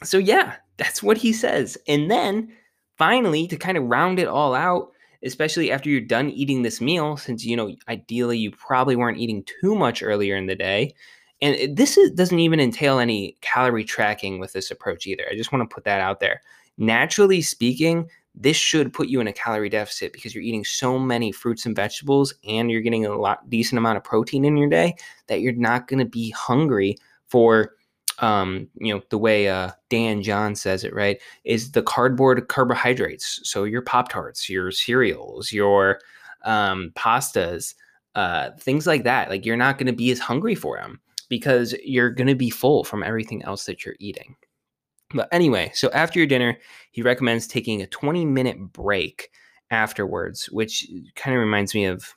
so 0.03 0.19
yeah, 0.19 0.57
that's 0.77 1.03
what 1.03 1.17
he 1.17 1.33
says. 1.33 1.79
And 1.87 2.11
then 2.11 2.53
finally, 2.99 3.47
to 3.49 3.57
kind 3.57 3.77
of 3.77 3.85
round 3.85 4.19
it 4.19 4.29
all 4.29 4.55
out, 4.55 4.93
especially 5.25 5.71
after 5.71 5.89
you're 5.89 6.01
done 6.01 6.31
eating 6.31 6.63
this 6.63 6.81
meal, 6.81 7.17
since 7.17 7.45
you 7.45 7.57
know 7.57 7.75
ideally 7.89 8.39
you 8.39 8.51
probably 8.51 8.97
weren't 8.97 9.19
eating 9.19 9.45
too 9.61 9.75
much 9.75 10.03
earlier 10.03 10.37
in 10.37 10.47
the 10.47 10.57
day. 10.57 10.95
And 11.41 11.77
this 11.77 11.99
is, 11.99 12.13
doesn't 12.13 12.39
even 12.39 12.61
entail 12.61 13.01
any 13.01 13.37
calorie 13.41 13.85
tracking 13.85 14.39
with 14.39 14.53
this 14.53 14.71
approach 14.71 15.09
either. 15.09 15.25
I 15.29 15.35
just 15.35 15.53
want 15.53 15.69
to 15.69 15.75
put 15.75 15.83
that 15.85 16.01
out 16.01 16.21
there. 16.21 16.41
Naturally 16.79 17.43
speaking, 17.43 18.09
this 18.35 18.57
should 18.57 18.93
put 18.93 19.09
you 19.09 19.21
in 19.21 19.27
a 19.27 19.33
calorie 19.33 19.69
deficit 19.69 20.13
because 20.13 20.35
you're 20.35 20.45
eating 20.45 20.65
so 20.65 20.99
many 20.99 21.33
fruits 21.33 21.67
and 21.67 21.77
vegetables 21.77 22.33
and 22.49 22.71
you're 22.71 22.81
getting 22.81 23.05
a 23.05 23.17
lot 23.17 23.49
decent 23.51 23.79
amount 23.79 23.99
of 23.99 24.05
protein 24.05 24.45
in 24.45 24.57
your 24.57 24.69
day 24.69 24.95
that 25.27 25.41
you're 25.41 25.53
not 25.53 25.87
going 25.87 25.99
to 25.99 26.09
be 26.09 26.31
hungry 26.31 26.97
for 27.29 27.75
um, 28.19 28.69
you 28.77 28.95
know 28.95 29.03
the 29.11 29.19
way 29.19 29.49
uh, 29.49 29.71
Dan 29.91 30.23
John 30.23 30.55
says 30.55 30.85
it 30.85 30.95
right 30.95 31.21
is 31.45 31.73
the 31.73 31.83
cardboard 31.83 32.47
carbohydrates. 32.49 33.41
So 33.43 33.65
your 33.65 33.83
pop 33.83 34.09
tarts 34.09 34.49
your 34.49 34.71
cereals 34.71 35.53
your 35.53 36.01
um, 36.45 36.93
pastas 36.95 37.75
uh, 38.15 38.51
things 38.59 38.87
like 38.87 39.05
that. 39.05 39.31
Like 39.31 39.47
you're 39.47 39.57
not 39.57 39.79
going 39.79 39.87
to 39.87 39.93
be 39.93 40.11
as 40.11 40.19
hungry 40.19 40.55
for 40.55 40.77
them 40.77 41.01
because 41.29 41.75
you're 41.83 42.11
going 42.11 42.27
to 42.27 42.35
be 42.35 42.51
full 42.51 42.85
from 42.85 43.03
everything 43.03 43.43
else 43.45 43.65
that 43.65 43.85
you're 43.85 43.97
eating 43.99 44.37
but 45.15 45.29
anyway, 45.33 45.71
so 45.75 45.91
after 45.93 46.19
your 46.19 46.27
dinner, 46.27 46.59
he 46.91 47.03
recommends 47.03 47.47
taking 47.47 47.83
a 47.83 47.87
20 47.87 48.25
minute 48.25 48.59
break 48.73 49.31
afterwards, 49.71 50.47
which 50.47 50.87
kind 51.17 51.37
of 51.37 51.41
reminds 51.41 51.75
me 51.75 51.87
of 51.87 52.15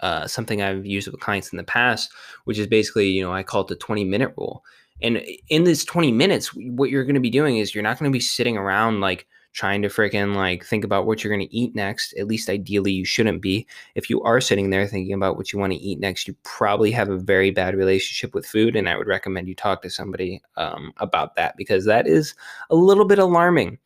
uh, 0.00 0.26
something 0.26 0.60
I've 0.60 0.86
used 0.86 1.08
with 1.08 1.20
clients 1.20 1.52
in 1.52 1.56
the 1.56 1.64
past, 1.64 2.12
which 2.44 2.58
is 2.58 2.66
basically, 2.66 3.08
you 3.08 3.22
know, 3.22 3.32
I 3.32 3.42
call 3.42 3.62
it 3.62 3.68
the 3.68 3.76
20 3.76 4.04
minute 4.04 4.32
rule. 4.36 4.64
And 5.00 5.22
in 5.48 5.64
this 5.64 5.84
20 5.84 6.12
minutes, 6.12 6.48
what 6.54 6.90
you're 6.90 7.04
going 7.04 7.14
to 7.14 7.20
be 7.20 7.30
doing 7.30 7.56
is 7.56 7.74
you're 7.74 7.82
not 7.82 7.98
going 7.98 8.10
to 8.10 8.16
be 8.16 8.20
sitting 8.20 8.56
around 8.56 9.00
like 9.00 9.26
trying 9.52 9.82
to 9.82 9.88
freaking 9.88 10.34
like 10.34 10.64
think 10.64 10.84
about 10.84 11.06
what 11.06 11.22
you're 11.22 11.32
going 11.32 11.46
to 11.46 11.54
eat 11.54 11.74
next. 11.74 12.14
At 12.14 12.26
least 12.26 12.48
ideally, 12.48 12.92
you 12.92 13.04
shouldn't 13.04 13.42
be. 13.42 13.66
If 13.94 14.08
you 14.08 14.22
are 14.22 14.40
sitting 14.40 14.70
there 14.70 14.86
thinking 14.86 15.14
about 15.14 15.36
what 15.36 15.52
you 15.52 15.58
want 15.58 15.72
to 15.72 15.78
eat 15.78 16.00
next, 16.00 16.26
you 16.26 16.34
probably 16.42 16.90
have 16.92 17.10
a 17.10 17.18
very 17.18 17.50
bad 17.50 17.74
relationship 17.74 18.34
with 18.34 18.46
food. 18.46 18.76
And 18.76 18.88
I 18.88 18.96
would 18.96 19.06
recommend 19.06 19.48
you 19.48 19.54
talk 19.54 19.82
to 19.82 19.90
somebody 19.90 20.40
um, 20.56 20.92
about 20.98 21.36
that 21.36 21.56
because 21.56 21.84
that 21.84 22.06
is 22.06 22.34
a 22.70 22.74
little 22.74 23.04
bit 23.04 23.18
alarming. 23.18 23.78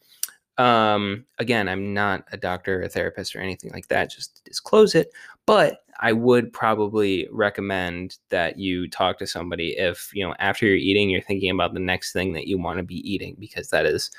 Um, 0.58 1.26
again, 1.38 1.68
I'm 1.68 1.92
not 1.92 2.24
a 2.32 2.36
doctor, 2.36 2.80
a 2.82 2.88
therapist, 2.88 3.36
or 3.36 3.40
anything 3.40 3.70
like 3.72 3.88
that, 3.88 4.10
just 4.10 4.42
disclose 4.44 4.94
it. 4.94 5.12
But 5.44 5.84
I 6.00 6.12
would 6.12 6.52
probably 6.52 7.28
recommend 7.30 8.16
that 8.30 8.58
you 8.58 8.88
talk 8.88 9.18
to 9.18 9.26
somebody 9.26 9.76
if, 9.76 10.10
you 10.14 10.26
know, 10.26 10.34
after 10.38 10.64
you're 10.64 10.76
eating, 10.76 11.10
you're 11.10 11.20
thinking 11.20 11.50
about 11.50 11.74
the 11.74 11.80
next 11.80 12.12
thing 12.12 12.32
that 12.32 12.46
you 12.46 12.56
want 12.56 12.78
to 12.78 12.82
be 12.82 13.06
eating, 13.10 13.36
because 13.38 13.68
that 13.70 13.84
is 13.84 14.10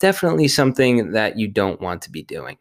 definitely 0.00 0.48
something 0.48 1.12
that 1.12 1.38
you 1.38 1.46
don't 1.46 1.80
want 1.80 2.02
to 2.02 2.10
be 2.10 2.22
doing. 2.22 2.58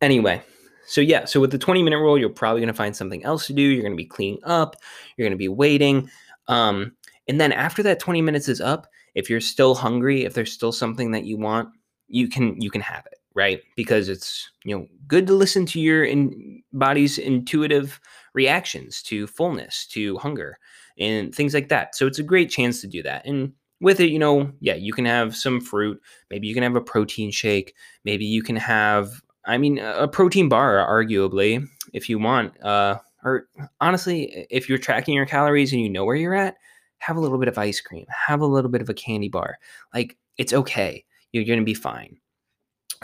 Anyway, 0.00 0.42
so 0.86 1.00
yeah, 1.00 1.24
so 1.24 1.40
with 1.40 1.52
the 1.52 1.58
20 1.58 1.82
minute 1.82 1.98
rule, 1.98 2.18
you're 2.18 2.28
probably 2.28 2.60
going 2.60 2.68
to 2.68 2.74
find 2.74 2.96
something 2.96 3.24
else 3.24 3.46
to 3.46 3.52
do. 3.52 3.62
You're 3.62 3.82
going 3.82 3.92
to 3.92 3.96
be 3.96 4.04
cleaning 4.04 4.40
up, 4.42 4.76
you're 5.16 5.26
going 5.26 5.32
to 5.32 5.38
be 5.38 5.48
waiting. 5.48 6.10
Um, 6.48 6.92
and 7.28 7.40
then 7.40 7.52
after 7.52 7.82
that 7.84 8.00
20 8.00 8.20
minutes 8.20 8.48
is 8.48 8.60
up, 8.60 8.88
if 9.14 9.30
you're 9.30 9.40
still 9.40 9.74
hungry, 9.74 10.24
if 10.24 10.34
there's 10.34 10.52
still 10.52 10.72
something 10.72 11.12
that 11.12 11.24
you 11.24 11.38
want, 11.38 11.68
you 12.08 12.28
can 12.28 12.60
you 12.60 12.70
can 12.70 12.80
have 12.80 13.06
it 13.06 13.18
right 13.34 13.62
because 13.76 14.08
it's 14.08 14.50
you 14.64 14.76
know 14.76 14.86
good 15.06 15.26
to 15.26 15.32
listen 15.32 15.66
to 15.66 15.80
your 15.80 16.04
in, 16.04 16.62
body's 16.72 17.18
intuitive 17.18 18.00
reactions 18.34 19.02
to 19.02 19.26
fullness 19.26 19.86
to 19.86 20.18
hunger 20.18 20.58
and 20.98 21.34
things 21.34 21.54
like 21.54 21.68
that 21.68 21.94
so 21.94 22.06
it's 22.06 22.18
a 22.18 22.22
great 22.22 22.50
chance 22.50 22.80
to 22.80 22.86
do 22.86 23.02
that 23.02 23.24
and 23.26 23.52
with 23.82 24.00
it 24.00 24.10
you 24.10 24.18
know 24.18 24.50
yeah 24.60 24.74
you 24.74 24.92
can 24.92 25.04
have 25.04 25.36
some 25.36 25.60
fruit 25.60 26.00
maybe 26.30 26.46
you 26.46 26.54
can 26.54 26.62
have 26.62 26.76
a 26.76 26.80
protein 26.80 27.30
shake 27.30 27.74
maybe 28.04 28.24
you 28.24 28.42
can 28.42 28.56
have 28.56 29.22
i 29.44 29.58
mean 29.58 29.78
a 29.78 30.08
protein 30.08 30.48
bar 30.48 30.76
arguably 30.76 31.66
if 31.92 32.08
you 32.08 32.18
want 32.18 32.58
uh 32.64 32.98
or 33.24 33.48
honestly 33.80 34.46
if 34.50 34.68
you're 34.68 34.78
tracking 34.78 35.14
your 35.14 35.26
calories 35.26 35.72
and 35.72 35.82
you 35.82 35.90
know 35.90 36.04
where 36.04 36.16
you're 36.16 36.34
at 36.34 36.56
have 36.98 37.16
a 37.16 37.20
little 37.20 37.38
bit 37.38 37.48
of 37.48 37.58
ice 37.58 37.80
cream 37.80 38.06
have 38.08 38.40
a 38.40 38.46
little 38.46 38.70
bit 38.70 38.80
of 38.80 38.88
a 38.88 38.94
candy 38.94 39.28
bar 39.28 39.58
like 39.92 40.16
it's 40.38 40.52
okay 40.52 41.04
you're 41.32 41.44
going 41.44 41.58
to 41.58 41.64
be 41.64 41.74
fine 41.74 42.16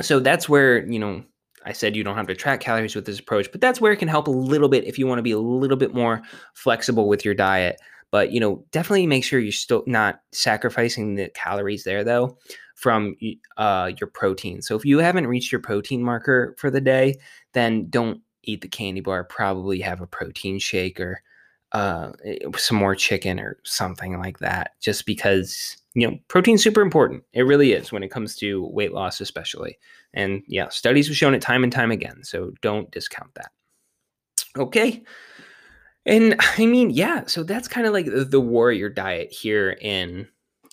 so 0.01 0.21
that's 0.21 0.49
where, 0.49 0.87
you 0.87 0.99
know, 0.99 1.25
I 1.65 1.73
said 1.73 1.97
you 1.97 2.05
don't 2.05 2.17
have 2.17 2.29
to 2.29 2.35
track 2.35 2.61
calories 2.61 2.95
with 2.95 3.05
this 3.05 3.19
approach, 3.19 3.51
but 3.51 3.61
that's 3.61 3.81
where 3.81 3.93
it 3.93 3.97
can 3.97 4.09
help 4.09 4.29
a 4.29 4.33
little 4.33 4.69
bit 4.69 4.85
if 4.85 4.99
you 4.99 5.07
want 5.07 5.19
to 5.19 5.25
be 5.25 5.33
a 5.33 5.39
little 5.39 5.77
bit 5.77 5.93
more 5.93 6.23
flexible 6.55 7.09
with 7.09 7.25
your 7.25 7.35
diet. 7.35 7.81
But, 8.11 8.33
you 8.33 8.41
know, 8.41 8.65
definitely 8.71 9.07
make 9.07 9.25
sure 9.25 9.39
you're 9.39 9.53
still 9.53 9.85
not 9.87 10.21
sacrificing 10.33 11.15
the 11.15 11.29
calories 11.31 11.85
there, 11.85 12.05
though, 12.05 12.39
from 12.75 13.17
uh, 13.57 13.93
your 13.99 14.09
protein. 14.09 14.63
So 14.63 14.77
if 14.77 14.85
you 14.85 14.99
haven't 14.99 15.27
reached 15.27 15.53
your 15.53 15.61
protein 15.61 16.03
marker 16.03 16.55
for 16.59 16.71
the 16.71 16.81
day, 16.81 17.17
then 17.53 17.89
don't 17.91 18.21
eat 18.45 18.63
the 18.63 18.69
candy 18.69 19.01
bar. 19.01 19.25
Probably 19.25 19.81
have 19.81 20.01
a 20.01 20.07
protein 20.07 20.59
shake 20.59 20.99
or 21.01 21.23
uh, 21.73 22.13
eh, 22.25 22.39
some 22.57 22.79
more 22.79 22.95
chicken 22.95 23.39
or 23.39 23.59
something 23.65 24.19
like 24.19 24.39
that, 24.39 24.73
just 24.81 25.05
because 25.05 25.77
you 25.95 26.09
know, 26.09 26.17
protein's 26.29 26.63
super 26.63 26.81
important. 26.81 27.25
It 27.33 27.43
really 27.43 27.73
is 27.73 27.91
when 27.91 28.05
it 28.05 28.11
comes 28.11 28.37
to 28.37 28.65
weight 28.67 28.93
loss, 28.93 29.21
especially. 29.21 29.79
And 30.15 30.43
yeah, 30.47 30.69
studies 30.69 31.09
have 31.09 31.17
shown 31.17 31.35
it 31.35 31.43
time 31.43 31.65
and 31.65 31.73
time 31.73 31.91
again. 31.91 32.23
So 32.23 32.53
don't 32.63 32.91
discount 32.93 33.35
that. 33.35 33.51
Okay. 34.57 35.03
And 36.09 36.35
I 36.59 36.67
mean, 36.67 36.91
yeah, 36.91 37.27
so 37.27 37.45
that's 37.45 37.69
kind 37.69 37.87
of 37.87 37.93
like 37.93 38.07
the 38.07 38.41
warrior 38.41 38.89
diet 38.89 39.31
here 39.31 39.77
in 39.81 40.27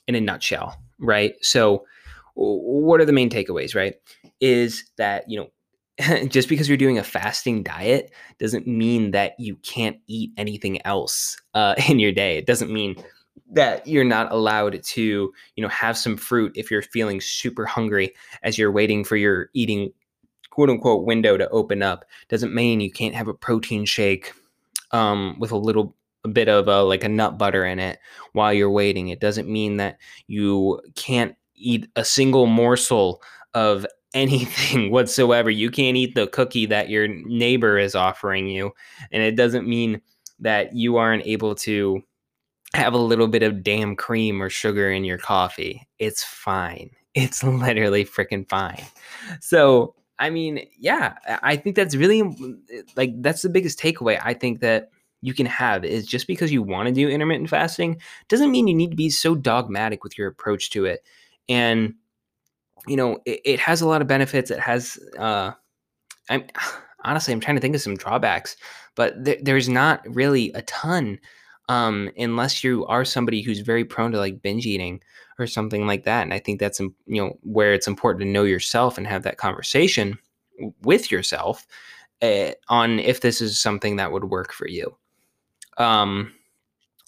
in 0.08 0.16
a 0.16 0.22
nutshell, 0.22 0.82
right? 1.00 1.34
So 1.42 1.86
what 2.36 3.00
are 3.00 3.06
the 3.06 3.14
main 3.14 3.30
takeaways, 3.30 3.76
right? 3.76 3.96
Is 4.42 4.84
that, 4.98 5.24
you 5.30 5.40
know, 5.40 6.26
just 6.28 6.50
because 6.50 6.68
you're 6.68 6.78
doing 6.78 6.98
a 6.98 7.04
fasting 7.04 7.64
diet 7.64 8.12
doesn't 8.40 8.68
mean 8.68 9.12
that 9.12 9.34
you 9.40 9.56
can't 9.58 9.98
eat 10.08 10.32
anything 10.38 10.86
else 10.86 11.38
uh, 11.54 11.76
in 11.90 12.00
your 12.00 12.12
day. 12.12 12.38
It 12.38 12.46
doesn't 12.46 12.72
mean 12.72 12.96
that 13.52 13.88
you're 13.88 14.04
not 14.04 14.32
allowed 14.32 14.84
to, 14.84 15.02
you 15.04 15.62
know, 15.62 15.70
have 15.70 15.98
some 15.98 16.18
fruit 16.18 16.52
if 16.56 16.70
you're 16.70 16.82
feeling 16.82 17.22
super 17.22 17.66
hungry 17.66 18.14
as 18.44 18.58
you're 18.58 18.72
waiting 18.72 19.04
for 19.04 19.16
your 19.16 19.50
eating 19.54 19.92
quote 20.50 20.70
unquote 20.70 21.06
window 21.06 21.38
to 21.38 21.50
open 21.50 21.82
up. 21.82 22.06
Doesn't 22.30 22.54
mean 22.54 22.80
you 22.80 22.92
can't 22.92 23.16
have 23.16 23.28
a 23.28 23.34
protein 23.34 23.86
shake 23.86 24.34
um, 24.92 25.36
with 25.40 25.52
a 25.52 25.58
little 25.58 25.96
a 26.24 26.28
bit 26.28 26.50
of 26.50 26.68
a, 26.68 26.84
like 26.84 27.04
a 27.04 27.10
nut 27.10 27.38
butter 27.38 27.66
in 27.66 27.80
it 27.80 28.00
while 28.34 28.52
you're 28.52 28.72
waiting. 28.72 29.10
It 29.10 29.20
doesn't 29.20 29.48
mean 29.48 29.78
that 29.78 30.00
you 30.28 30.82
can't 30.96 31.36
eat 31.56 31.88
a 31.96 32.04
single 32.04 32.48
morsel 32.48 33.22
of 33.54 33.86
anything 34.16 34.92
whatsoever. 34.92 35.50
You 35.50 35.70
can't 35.70 35.98
eat 35.98 36.16
the 36.16 36.28
cookie 36.28 36.66
that 36.68 36.90
your 36.90 37.08
neighbor 37.08 37.78
is 37.78 37.96
offering 37.96 38.48
you. 38.48 38.72
And 39.12 39.22
it 39.22 39.36
doesn't 39.36 39.68
mean 39.68 40.02
that 40.40 40.74
you 40.74 40.98
aren't 40.98 41.26
able 41.26 41.56
to 41.56 42.02
have 42.74 42.94
a 42.94 42.98
little 42.98 43.28
bit 43.28 43.44
of 43.44 43.64
damn 43.64 43.96
cream 43.96 44.42
or 44.42 44.50
sugar 44.50 44.92
in 44.92 45.04
your 45.04 45.18
coffee. 45.18 45.88
It's 46.00 46.24
fine. 46.24 46.92
It's 47.14 47.44
literally 47.44 48.06
freaking 48.06 48.48
fine. 48.48 48.84
So, 49.42 49.96
I 50.18 50.30
mean, 50.30 50.68
yeah, 50.78 51.16
I 51.44 51.56
think 51.58 51.76
that's 51.76 51.96
really 51.96 52.24
like 52.96 53.22
that's 53.22 53.42
the 53.42 53.50
biggest 53.50 53.80
takeaway 53.80 54.20
I 54.24 54.34
think 54.34 54.62
that 54.62 54.90
you 55.22 55.34
can 55.34 55.46
have 55.46 55.84
is 55.84 56.06
just 56.06 56.28
because 56.28 56.52
you 56.52 56.62
want 56.62 56.88
to 56.88 56.94
do 56.94 57.10
intermittent 57.10 57.50
fasting 57.50 58.00
doesn't 58.28 58.52
mean 58.52 58.68
you 58.68 58.76
need 58.76 58.92
to 58.92 58.96
be 58.96 59.10
so 59.10 59.36
dogmatic 59.36 60.04
with 60.04 60.18
your 60.18 60.28
approach 60.28 60.70
to 60.72 60.86
it. 60.86 61.04
And 61.50 61.96
you 62.88 62.96
know, 62.96 63.20
it, 63.26 63.42
it 63.44 63.60
has 63.60 63.82
a 63.82 63.88
lot 63.88 64.02
of 64.02 64.08
benefits. 64.08 64.52
It 64.52 64.60
has 64.60 64.98
uh 65.18 65.52
I'm 66.30 66.46
honestly 67.04 67.34
I'm 67.34 67.40
trying 67.40 67.58
to 67.58 67.62
think 67.62 67.76
of 67.76 67.82
some 67.82 67.98
drawbacks, 67.98 68.56
but 68.96 69.26
th- 69.26 69.42
there's 69.44 69.68
not 69.68 70.02
really 70.08 70.52
a 70.54 70.62
ton 70.64 71.20
um, 71.70 72.10
unless 72.18 72.64
you 72.64 72.86
are 72.86 73.06
somebody 73.06 73.42
who's 73.42 73.60
very 73.60 73.86
prone 73.86 74.12
to 74.12 74.20
like 74.20 74.42
binge 74.42 74.66
eating 74.66 75.02
or 75.40 75.48
something 75.48 75.88
like 75.88 76.04
that. 76.04 76.24
And 76.24 76.34
I 76.34 76.40
think 76.40 76.60
that's 76.60 76.80
you 76.80 76.94
know 77.08 77.38
where 77.42 77.74
it's 77.74 77.88
important 77.88 78.22
to 78.22 78.32
know 78.32 78.44
yourself 78.44 78.98
and 78.98 79.08
have 79.08 79.24
that 79.24 79.38
conversation 79.38 80.18
with 80.84 81.12
yourself 81.12 81.66
uh, 82.22 82.52
on 82.70 83.00
if 83.00 83.22
this 83.22 83.42
is 83.42 83.60
something 83.60 83.98
that 83.98 84.12
would 84.12 84.26
work 84.26 84.54
for 84.54 84.68
you. 84.68 84.96
Um, 85.78 86.34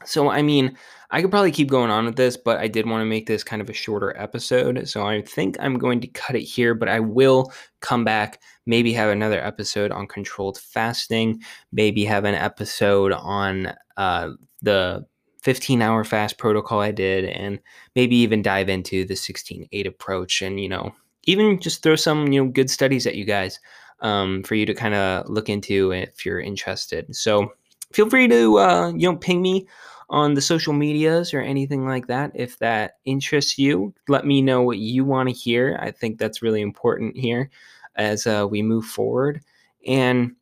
so 0.06 0.30
I 0.30 0.41
mean, 0.41 0.78
I 1.10 1.22
could 1.22 1.32
probably 1.32 1.52
keep 1.52 1.70
going 1.70 1.89
on 1.89 2.06
with 2.06 2.17
this, 2.17 2.36
but 2.36 2.60
I 2.60 2.67
did 2.67 2.86
want 2.86 3.02
to 3.02 3.06
make 3.06 3.28
this 3.28 3.43
kind 3.43 3.62
of 3.62 3.70
a 3.70 3.74
shorter 3.74 4.15
episode. 4.17 4.88
So 4.89 5.08
I 5.08 5.22
think 5.22 5.56
I'm 5.60 5.78
going 5.78 6.02
to 6.02 6.08
cut 6.08 6.36
it 6.36 6.41
here, 6.41 6.76
but 6.76 6.89
I 6.89 7.00
will 7.00 7.52
come 7.80 8.04
back, 8.04 8.41
maybe 8.65 8.91
have 8.93 9.10
another 9.10 9.43
episode 9.43 9.91
on 9.91 10.06
controlled 10.08 10.60
fasting, 10.60 11.41
maybe 11.72 12.04
have 12.06 12.26
an 12.26 12.36
episode 12.36 13.13
on 13.13 13.74
uh, 13.96 14.32
the 14.62 15.06
15 15.43 15.82
hour 15.82 16.04
fast 16.04 16.38
protocol 16.38 16.80
I 16.80 16.91
did, 16.91 17.26
and 17.26 17.60
maybe 17.96 18.15
even 18.17 18.41
dive 18.41 18.70
into 18.70 19.06
the 19.06 19.15
16 19.15 19.67
8 19.72 19.88
approach 19.88 20.41
and, 20.41 20.60
you 20.60 20.70
know, 20.70 20.93
even 21.24 21.60
just 21.60 21.84
throw 21.84 21.96
some, 21.96 22.32
you 22.32 22.43
know, 22.43 22.52
good 22.52 22.70
studies 22.70 23.06
at 23.08 23.15
you 23.15 23.26
guys 23.26 23.60
um, 24.02 24.43
for 24.43 24.56
you 24.56 24.65
to 24.65 24.74
kind 24.74 24.93
of 24.93 25.28
look 25.30 25.50
into 25.50 25.91
if 25.91 26.26
you're 26.26 26.39
interested. 26.39 27.15
So 27.15 27.52
feel 27.91 28.10
free 28.10 28.28
to, 28.28 28.58
uh, 28.60 28.91
you 28.96 29.10
know, 29.10 29.17
ping 29.17 29.41
me 29.41 29.67
on 30.10 30.34
the 30.34 30.41
social 30.41 30.74
medias 30.74 31.34
or 31.34 31.41
anything 31.41 31.86
like 31.86 32.08
that 32.08 32.32
if 32.34 32.58
that 32.60 32.98
interests 33.06 33.58
you. 33.58 33.93
Let 34.08 34.26
me 34.26 34.41
know 34.41 34.62
what 34.62 34.78
you 34.78 35.04
want 35.04 35.30
to 35.30 35.36
hear. 35.36 35.78
I 35.82 35.91
think 35.91 36.17
that's 36.17 36.41
really 36.41 36.62
important 36.62 37.17
here 37.17 37.50
as 37.96 38.26
uh, 38.26 38.48
we 38.50 38.62
move 38.62 38.86
forward. 38.86 39.41
And 39.86 40.36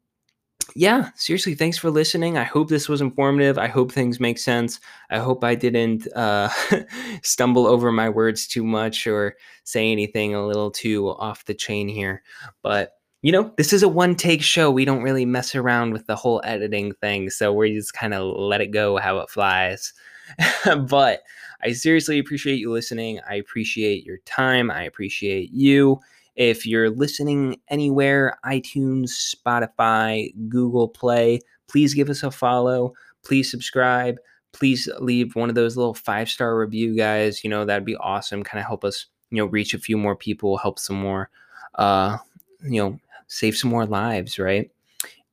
yeah, 0.73 1.09
seriously, 1.15 1.53
thanks 1.53 1.77
for 1.77 1.89
listening. 1.89 2.37
I 2.37 2.43
hope 2.43 2.69
this 2.69 2.89
was 2.89 3.01
informative. 3.01 3.57
I 3.57 3.67
hope 3.67 3.91
things 3.91 4.19
make 4.19 4.37
sense. 4.37 4.79
I 5.09 5.19
hope 5.19 5.43
I 5.43 5.55
didn't 5.55 6.07
uh, 6.15 6.49
stumble 7.23 7.67
over 7.67 7.91
my 7.91 8.09
words 8.09 8.47
too 8.47 8.63
much 8.63 9.05
or 9.05 9.35
say 9.63 9.91
anything 9.91 10.33
a 10.33 10.45
little 10.45 10.71
too 10.71 11.09
off 11.09 11.45
the 11.45 11.53
chain 11.53 11.87
here. 11.87 12.23
But, 12.61 12.93
you 13.21 13.31
know, 13.31 13.53
this 13.57 13.73
is 13.73 13.83
a 13.83 13.89
one 13.89 14.15
take 14.15 14.41
show. 14.41 14.71
We 14.71 14.85
don't 14.85 15.03
really 15.03 15.25
mess 15.25 15.55
around 15.55 15.91
with 15.91 16.07
the 16.07 16.15
whole 16.15 16.41
editing 16.43 16.93
thing. 16.93 17.29
So 17.29 17.53
we 17.53 17.73
just 17.73 17.93
kind 17.93 18.13
of 18.13 18.35
let 18.37 18.61
it 18.61 18.71
go 18.71 18.97
how 18.97 19.19
it 19.19 19.29
flies. 19.29 19.93
but 20.87 21.21
I 21.63 21.73
seriously 21.73 22.19
appreciate 22.19 22.59
you 22.59 22.71
listening. 22.71 23.19
I 23.29 23.35
appreciate 23.35 24.05
your 24.05 24.17
time. 24.25 24.71
I 24.71 24.83
appreciate 24.83 25.51
you. 25.51 25.99
If 26.35 26.65
you're 26.65 26.89
listening 26.89 27.59
anywhere, 27.69 28.37
iTunes, 28.45 29.35
Spotify, 29.35 30.33
Google 30.49 30.87
Play, 30.87 31.39
please 31.67 31.93
give 31.93 32.09
us 32.09 32.23
a 32.23 32.31
follow. 32.31 32.93
Please 33.23 33.49
subscribe. 33.49 34.17
Please 34.51 34.89
leave 34.99 35.35
one 35.35 35.49
of 35.49 35.55
those 35.55 35.77
little 35.77 35.93
five 35.93 36.29
star 36.29 36.57
review 36.57 36.95
guys. 36.95 37.43
You 37.43 37.49
know, 37.49 37.65
that'd 37.65 37.85
be 37.85 37.97
awesome. 37.97 38.43
Kind 38.43 38.59
of 38.59 38.67
help 38.67 38.83
us, 38.83 39.07
you 39.31 39.37
know, 39.37 39.45
reach 39.45 39.73
a 39.73 39.79
few 39.79 39.97
more 39.97 40.15
people, 40.15 40.57
help 40.57 40.79
some 40.79 40.97
more, 40.97 41.29
uh, 41.75 42.17
you 42.63 42.81
know, 42.81 42.99
save 43.27 43.57
some 43.57 43.69
more 43.69 43.85
lives, 43.85 44.39
right? 44.39 44.71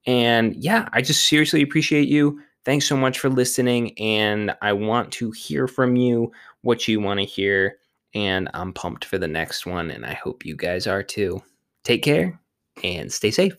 And 0.06 0.56
yeah, 0.56 0.88
I 0.92 1.02
just 1.02 1.28
seriously 1.28 1.62
appreciate 1.62 2.08
you. 2.08 2.40
Thanks 2.64 2.86
so 2.86 2.96
much 2.96 3.18
for 3.18 3.28
listening. 3.28 3.98
And 3.98 4.54
I 4.62 4.72
want 4.72 5.12
to 5.12 5.30
hear 5.32 5.66
from 5.66 5.96
you 5.96 6.32
what 6.62 6.86
you 6.86 7.00
want 7.00 7.20
to 7.20 7.26
hear 7.26 7.76
and 8.14 8.48
I'm 8.54 8.72
pumped 8.72 9.04
for 9.04 9.18
the 9.18 9.28
next 9.28 9.66
one. 9.66 9.90
And 9.90 10.04
I 10.04 10.14
hope 10.14 10.44
you 10.44 10.56
guys 10.56 10.86
are 10.86 11.02
too. 11.02 11.42
Take 11.84 12.02
care 12.02 12.38
and 12.82 13.12
stay 13.12 13.30
safe. 13.30 13.54